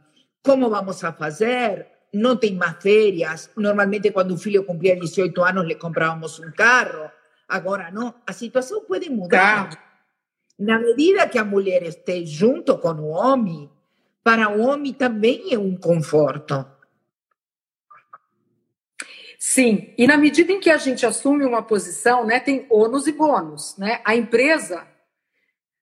[0.42, 1.90] ¿cómo vamos a hacer?
[2.12, 7.10] No tem más ferias, normalmente cuando un filho cumplía 18 años le comprábamos un carro,
[7.48, 9.68] ahora no, la situación puede mudar.
[9.68, 9.78] Claro.
[10.58, 13.68] Na medida que a mulher esté junto con o homem,
[14.22, 16.64] para o homem também é um conforto.
[19.38, 23.12] Sim, e na medida em que a gente assume uma posição, né, tem ônus e
[23.12, 24.00] bônus, né?
[24.04, 24.86] A empresa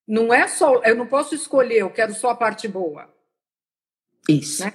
[0.08, 3.08] não é só, eu não posso escolher, eu quero só a parte boa.
[4.28, 4.64] Isso.
[4.64, 4.72] Né?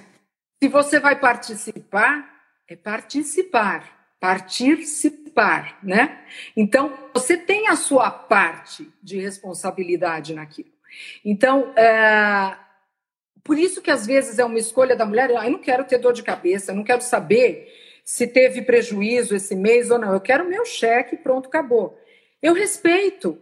[0.62, 2.26] Se você vai participar,
[2.68, 6.24] é participar, participar, né?
[6.56, 10.70] Então, você tem a sua parte de responsabilidade naquilo.
[11.24, 12.56] Então, é...
[13.46, 16.12] por isso que às vezes é uma escolha da mulher, eu não quero ter dor
[16.12, 17.72] de cabeça, eu não quero saber
[18.04, 20.12] se teve prejuízo esse mês ou não.
[20.12, 21.98] Eu quero meu cheque, pronto, acabou.
[22.42, 23.38] Eu respeito,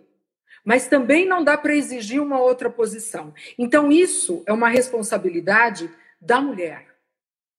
[0.63, 3.33] mas também não dá para exigir uma outra posição.
[3.59, 5.91] Então, isso é uma responsabilidade
[6.21, 6.87] da mulher.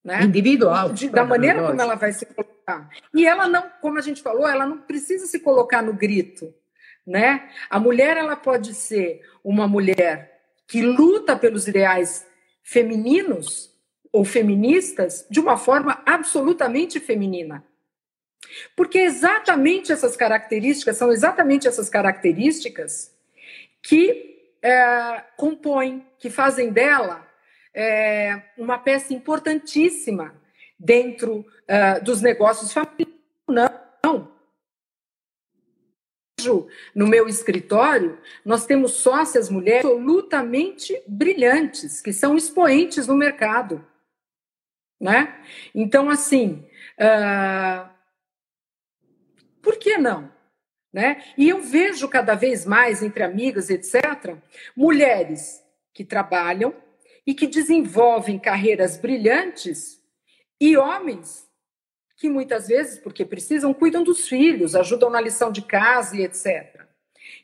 [0.04, 0.22] Né?
[0.22, 0.92] Individual.
[0.92, 2.88] De, da maneira como ela vai se colocar.
[3.12, 6.54] E ela não, como a gente falou, ela não precisa se colocar no grito.
[7.04, 7.48] Né?
[7.68, 12.26] A mulher ela pode ser uma mulher que luta pelos ideais
[12.66, 13.72] femininos,
[14.12, 17.64] ou feministas de uma forma absolutamente feminina.
[18.74, 23.14] Porque exatamente essas características são exatamente essas características
[23.80, 27.24] que é, compõem, que fazem dela
[27.72, 30.34] é, uma peça importantíssima
[30.76, 33.14] dentro é, dos negócios familiares.
[33.48, 34.35] Não.
[36.94, 43.84] No meu escritório, nós temos sócias mulheres absolutamente brilhantes, que são expoentes no mercado
[45.00, 45.42] né?
[45.74, 46.66] Então, assim,
[46.98, 47.88] uh,
[49.62, 50.32] por que não?
[50.92, 51.22] Né?
[51.36, 54.36] E eu vejo cada vez mais entre amigas, etc.,
[54.74, 56.74] mulheres que trabalham
[57.26, 60.00] e que desenvolvem carreiras brilhantes
[60.58, 61.45] e homens
[62.16, 66.86] que muitas vezes, porque precisam, cuidam dos filhos, ajudam na lição de casa e etc.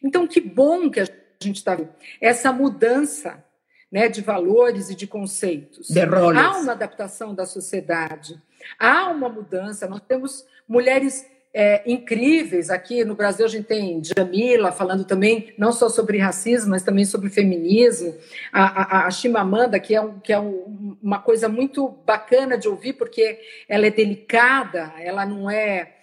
[0.03, 1.05] Então, que bom que a
[1.41, 3.45] gente está vendo essa mudança
[3.91, 5.89] né, de valores e de conceitos.
[5.89, 6.01] De.
[6.01, 8.41] Há uma adaptação da sociedade,
[8.79, 9.87] há uma mudança.
[9.87, 12.71] Nós temos mulheres é, incríveis.
[12.71, 17.05] Aqui no Brasil a gente tem Jamila falando também não só sobre racismo, mas também
[17.05, 18.17] sobre feminismo.
[18.53, 22.69] A, a, a Chimamanda, que é, um, que é um, uma coisa muito bacana de
[22.69, 23.39] ouvir, porque
[23.69, 25.97] ela é delicada, ela não é.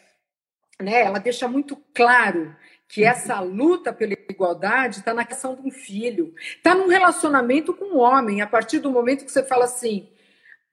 [0.81, 2.55] Né, ela deixa muito claro
[2.87, 7.85] que essa luta pela igualdade está na questão de um filho, está num relacionamento com
[7.85, 8.41] um homem.
[8.41, 10.09] A partir do momento que você fala assim,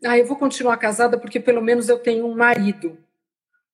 [0.04, 2.96] ah, eu vou continuar casada porque pelo menos eu tenho um marido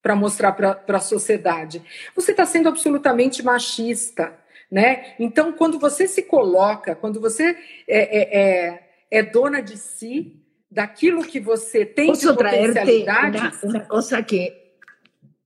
[0.03, 1.83] para mostrar para a sociedade.
[2.15, 4.35] Você está sendo absolutamente machista,
[4.71, 5.15] né?
[5.19, 11.23] Então, quando você se coloca, quando você é, é, é, é dona de si, daquilo
[11.23, 13.39] que você tem Posso de potencialidade...
[13.39, 14.63] Uma, uma coisa que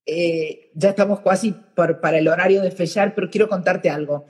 [0.07, 4.27] eh, ya estamos casi por, para el horario de fechar, pero quiero contarte algo.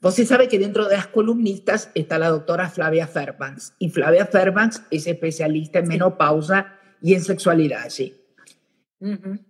[0.00, 4.82] Você sabe que dentro de las columnistas está la doctora Flavia Fairbanks, y Flavia Fairbanks
[4.90, 7.88] es especialista en menopausa y en sexualidad.
[7.88, 8.14] ¿sí?
[9.00, 9.44] Uh -huh.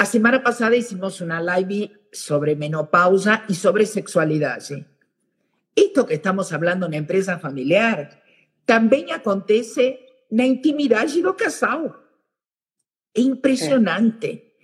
[0.00, 4.60] La semana pasada hicimos una live sobre menopausa y sobre sexualidad.
[4.60, 4.82] ¿sí?
[5.76, 8.22] Esto que estamos hablando en empresa familiar
[8.64, 12.02] también acontece en la intimidad de lo casado.
[13.12, 14.56] Es impresionante.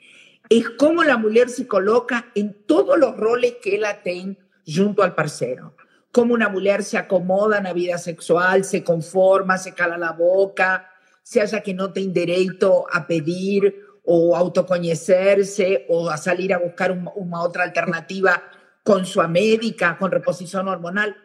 [0.49, 5.15] Es como la mujer se coloca en todos los roles que ella tiene junto al
[5.15, 5.77] parcero.
[6.13, 10.91] Como una mujer se acomoda en la vida sexual, se conforma, se cala la boca,
[11.23, 16.93] se haya que no tiene derecho a pedir o autoconocerse o a salir a buscar
[16.93, 18.43] un, una otra alternativa
[18.83, 21.17] con su médica, con reposición hormonal.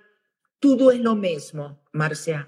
[0.59, 2.47] Todo es lo mismo, Marcia.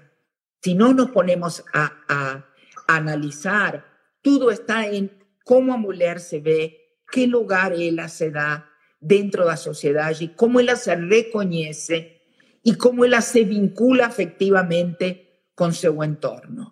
[0.60, 2.46] Si no nos ponemos a, a,
[2.88, 3.84] a analizar,
[4.22, 8.68] todo está en cómo a mujer se ve, qué lugar ella se da
[8.98, 12.22] dentro de la sociedad y cómo ella se reconoce
[12.62, 16.70] y cómo ella se vincula afectivamente con su entorno.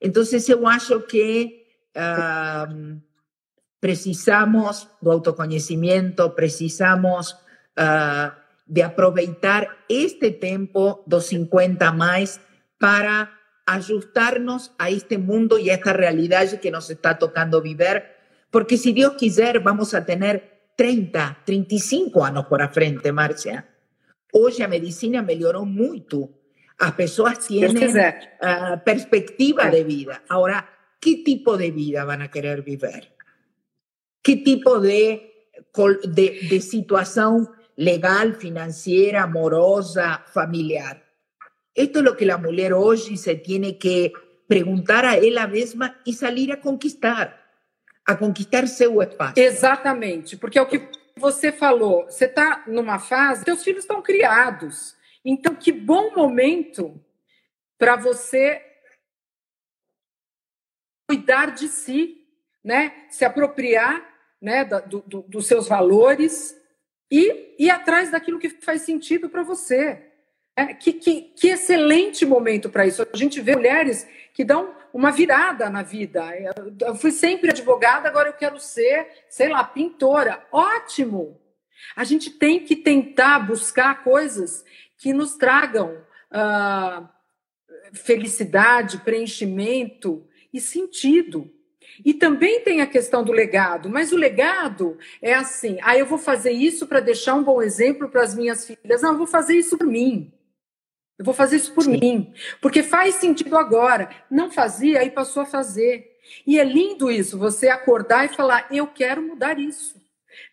[0.00, 1.65] Entonces, yo acho que
[1.96, 3.00] um,
[3.80, 7.32] precisamos do autoconhecimento, precisamos
[7.78, 8.30] uh,
[8.66, 12.40] de aproveitar este tempo dos 50 mais
[12.78, 13.32] para
[13.64, 18.04] ajustarnos a este mundo y a esta realidad que nos está tocando vivir,
[18.50, 23.66] porque si Dios quiser vamos a tener 30, 35 años por la frente, Marcia.
[24.32, 26.28] Hoy la medicina mejoró mucho.
[26.78, 30.22] Las personas tienen uh, perspectiva de vida.
[30.28, 30.75] Ahora,
[31.06, 33.12] ¿qué tipo de vida van a querer vivir?
[34.22, 35.52] ¿Qué tipo de,
[36.02, 41.04] de, de situación legal, financiera, amorosa, familiar?
[41.72, 44.12] Esto es lo que la mujer hoy se tiene que
[44.48, 47.40] preguntar a ela mesma e salir a conquistar,
[48.04, 49.38] a conquistar seu espaço.
[49.38, 52.06] Exatamente, porque é o que você falou.
[52.06, 54.96] Você está numa fase, seus filhos estão criados.
[55.24, 57.00] Então, que bom momento
[57.78, 58.65] para você
[61.06, 62.26] cuidar de si,
[62.64, 62.92] né?
[63.10, 66.56] Se apropriar, né, do, do, dos seus valores
[67.10, 70.02] e ir atrás daquilo que faz sentido para você.
[70.58, 73.06] É, que, que, que, excelente momento para isso.
[73.12, 76.24] A gente vê mulheres que dão uma virada na vida.
[76.80, 80.42] Eu fui sempre advogada, agora eu quero ser, sei lá, pintora.
[80.50, 81.38] Ótimo!
[81.94, 84.64] A gente tem que tentar buscar coisas
[84.96, 86.02] que nos tragam
[86.32, 87.06] uh,
[87.92, 90.26] felicidade, preenchimento
[90.56, 91.52] e sentido.
[92.04, 96.18] E também tem a questão do legado, mas o legado é assim: ah, eu vou
[96.18, 99.02] fazer isso para deixar um bom exemplo para as minhas filhas.
[99.02, 100.32] Não, eu vou fazer isso por mim.
[101.18, 101.98] Eu vou fazer isso por Sim.
[101.98, 104.10] mim, porque faz sentido agora.
[104.30, 106.14] Não fazia e passou a fazer.
[106.46, 109.98] E é lindo isso, você acordar e falar: eu quero mudar isso,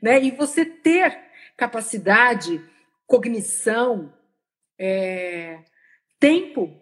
[0.02, 0.24] né?
[0.24, 1.20] E você ter
[1.58, 2.62] capacidade,
[3.06, 4.14] cognição,
[4.80, 5.60] é,
[6.20, 6.82] tempo,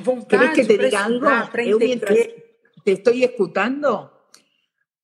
[0.00, 1.50] vontade diga algo?
[1.50, 2.49] para entender.
[2.84, 4.12] Te estou escutando.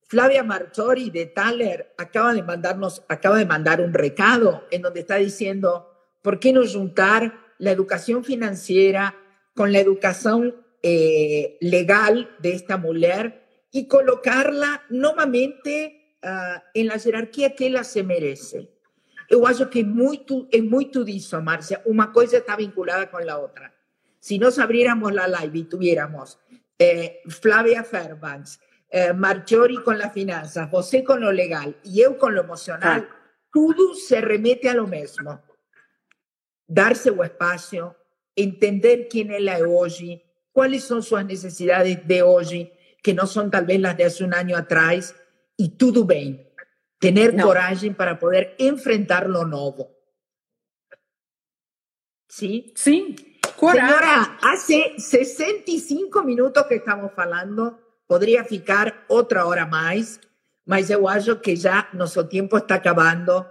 [0.08, 5.16] Flavia Martori de Thaler acaba de mandarnos, acaba de mandar un recado en donde está
[5.16, 5.90] diciendo,
[6.22, 9.16] ¿por qué no juntar la educación financiera
[9.54, 17.54] con la educación eh, legal de esta mujer y colocarla nuevamente uh, en la jerarquía
[17.54, 18.70] que ella se merece.
[19.28, 21.82] Eu acho que muito, é muito disso, Márcia.
[21.84, 23.74] Uma coisa está vinculada com a outra.
[24.20, 26.38] Se nós abriéramos a live e tuviéramos
[26.78, 28.58] eh, Flavia Fairbanks,
[28.90, 33.16] eh, Marjorie com a finanças, você com o legal e eu com o emocional, ah.
[33.52, 35.40] tudo se remete a lo mesmo
[36.66, 37.96] darse un espacio,
[38.34, 40.22] entender quién es la de hoy,
[40.52, 42.72] cuáles son sus necesidades de hoy,
[43.02, 45.14] que no son tal vez las de hace un año atrás,
[45.56, 46.42] y todo bien.
[46.98, 47.44] Tener no.
[47.44, 49.94] coraje para poder enfrentar lo nuevo.
[52.28, 52.72] ¿Sí?
[52.74, 53.35] Sí.
[53.58, 60.20] Señora, hace 65 minutos que estamos hablando, podría ficar otra hora más,
[60.66, 63.46] mas eu acho que já nosso tempo está acabando.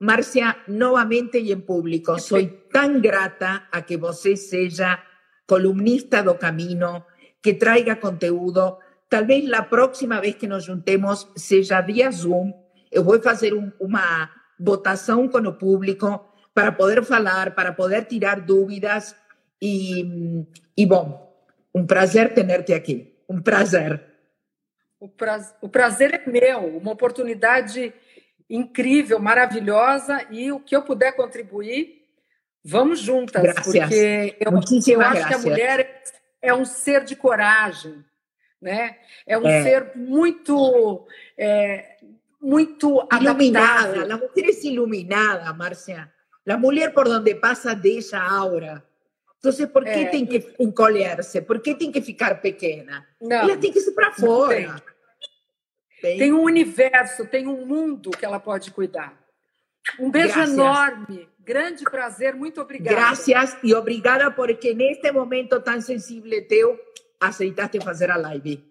[0.00, 2.40] Márcia, novamente e em público, sou
[2.72, 4.98] tão grata a que você seja
[5.46, 7.04] columnista do Caminho,
[7.42, 8.78] que traiga conteúdo.
[9.08, 12.52] Talvez a próxima vez que nos juntemos seja via Zoom.
[12.90, 18.40] Eu vou fazer um, uma votação com o público para poder falar, para poder tirar
[18.40, 19.14] dúvidas.
[19.62, 20.44] E,
[20.76, 21.32] e bom,
[21.72, 23.14] um prazer ter-te aqui.
[23.28, 24.02] Um prazer.
[24.98, 27.92] O prazer, o prazer é meu, uma oportunidade
[28.50, 32.02] incrível, maravilhosa, e o que eu puder contribuir,
[32.64, 33.64] vamos juntas, Gracias.
[33.64, 35.26] porque eu, eu acho gracias.
[35.26, 36.02] que a mulher
[36.42, 38.04] é um ser de coragem,
[38.60, 38.96] né?
[39.26, 39.62] É um É.
[39.62, 41.06] ser muito,
[41.38, 41.96] é,
[42.40, 44.08] muito Iluminada, adaptável.
[44.08, 46.12] la mujer es iluminada, Marcia.
[46.44, 48.84] La mujer por donde pasa deja aura.
[49.44, 50.06] Entonces, ¿por qué É.
[50.06, 51.42] tiene que encolherse?
[51.42, 53.04] ¿Por qué tiene que ficar pequena?
[53.20, 54.80] Não, Ela tem que ir para fora.
[56.00, 56.18] Tem.
[56.18, 59.12] tem um universo, tem um mundo que ela pode cuidar.
[59.98, 60.50] Um beijo Gracias.
[60.54, 62.96] enorme, grande prazer, muito obrigada.
[62.96, 66.78] Gracias y obrigada porque en este momento tan sensible teu
[67.20, 68.62] aceitaste fazer a live.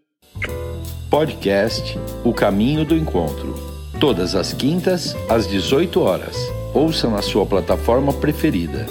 [1.10, 3.56] Podcast O Caminho do Encontro.
[4.00, 6.36] Todas as quintas, às 18 horas.
[6.74, 8.86] Ouça na sua plataforma preferida.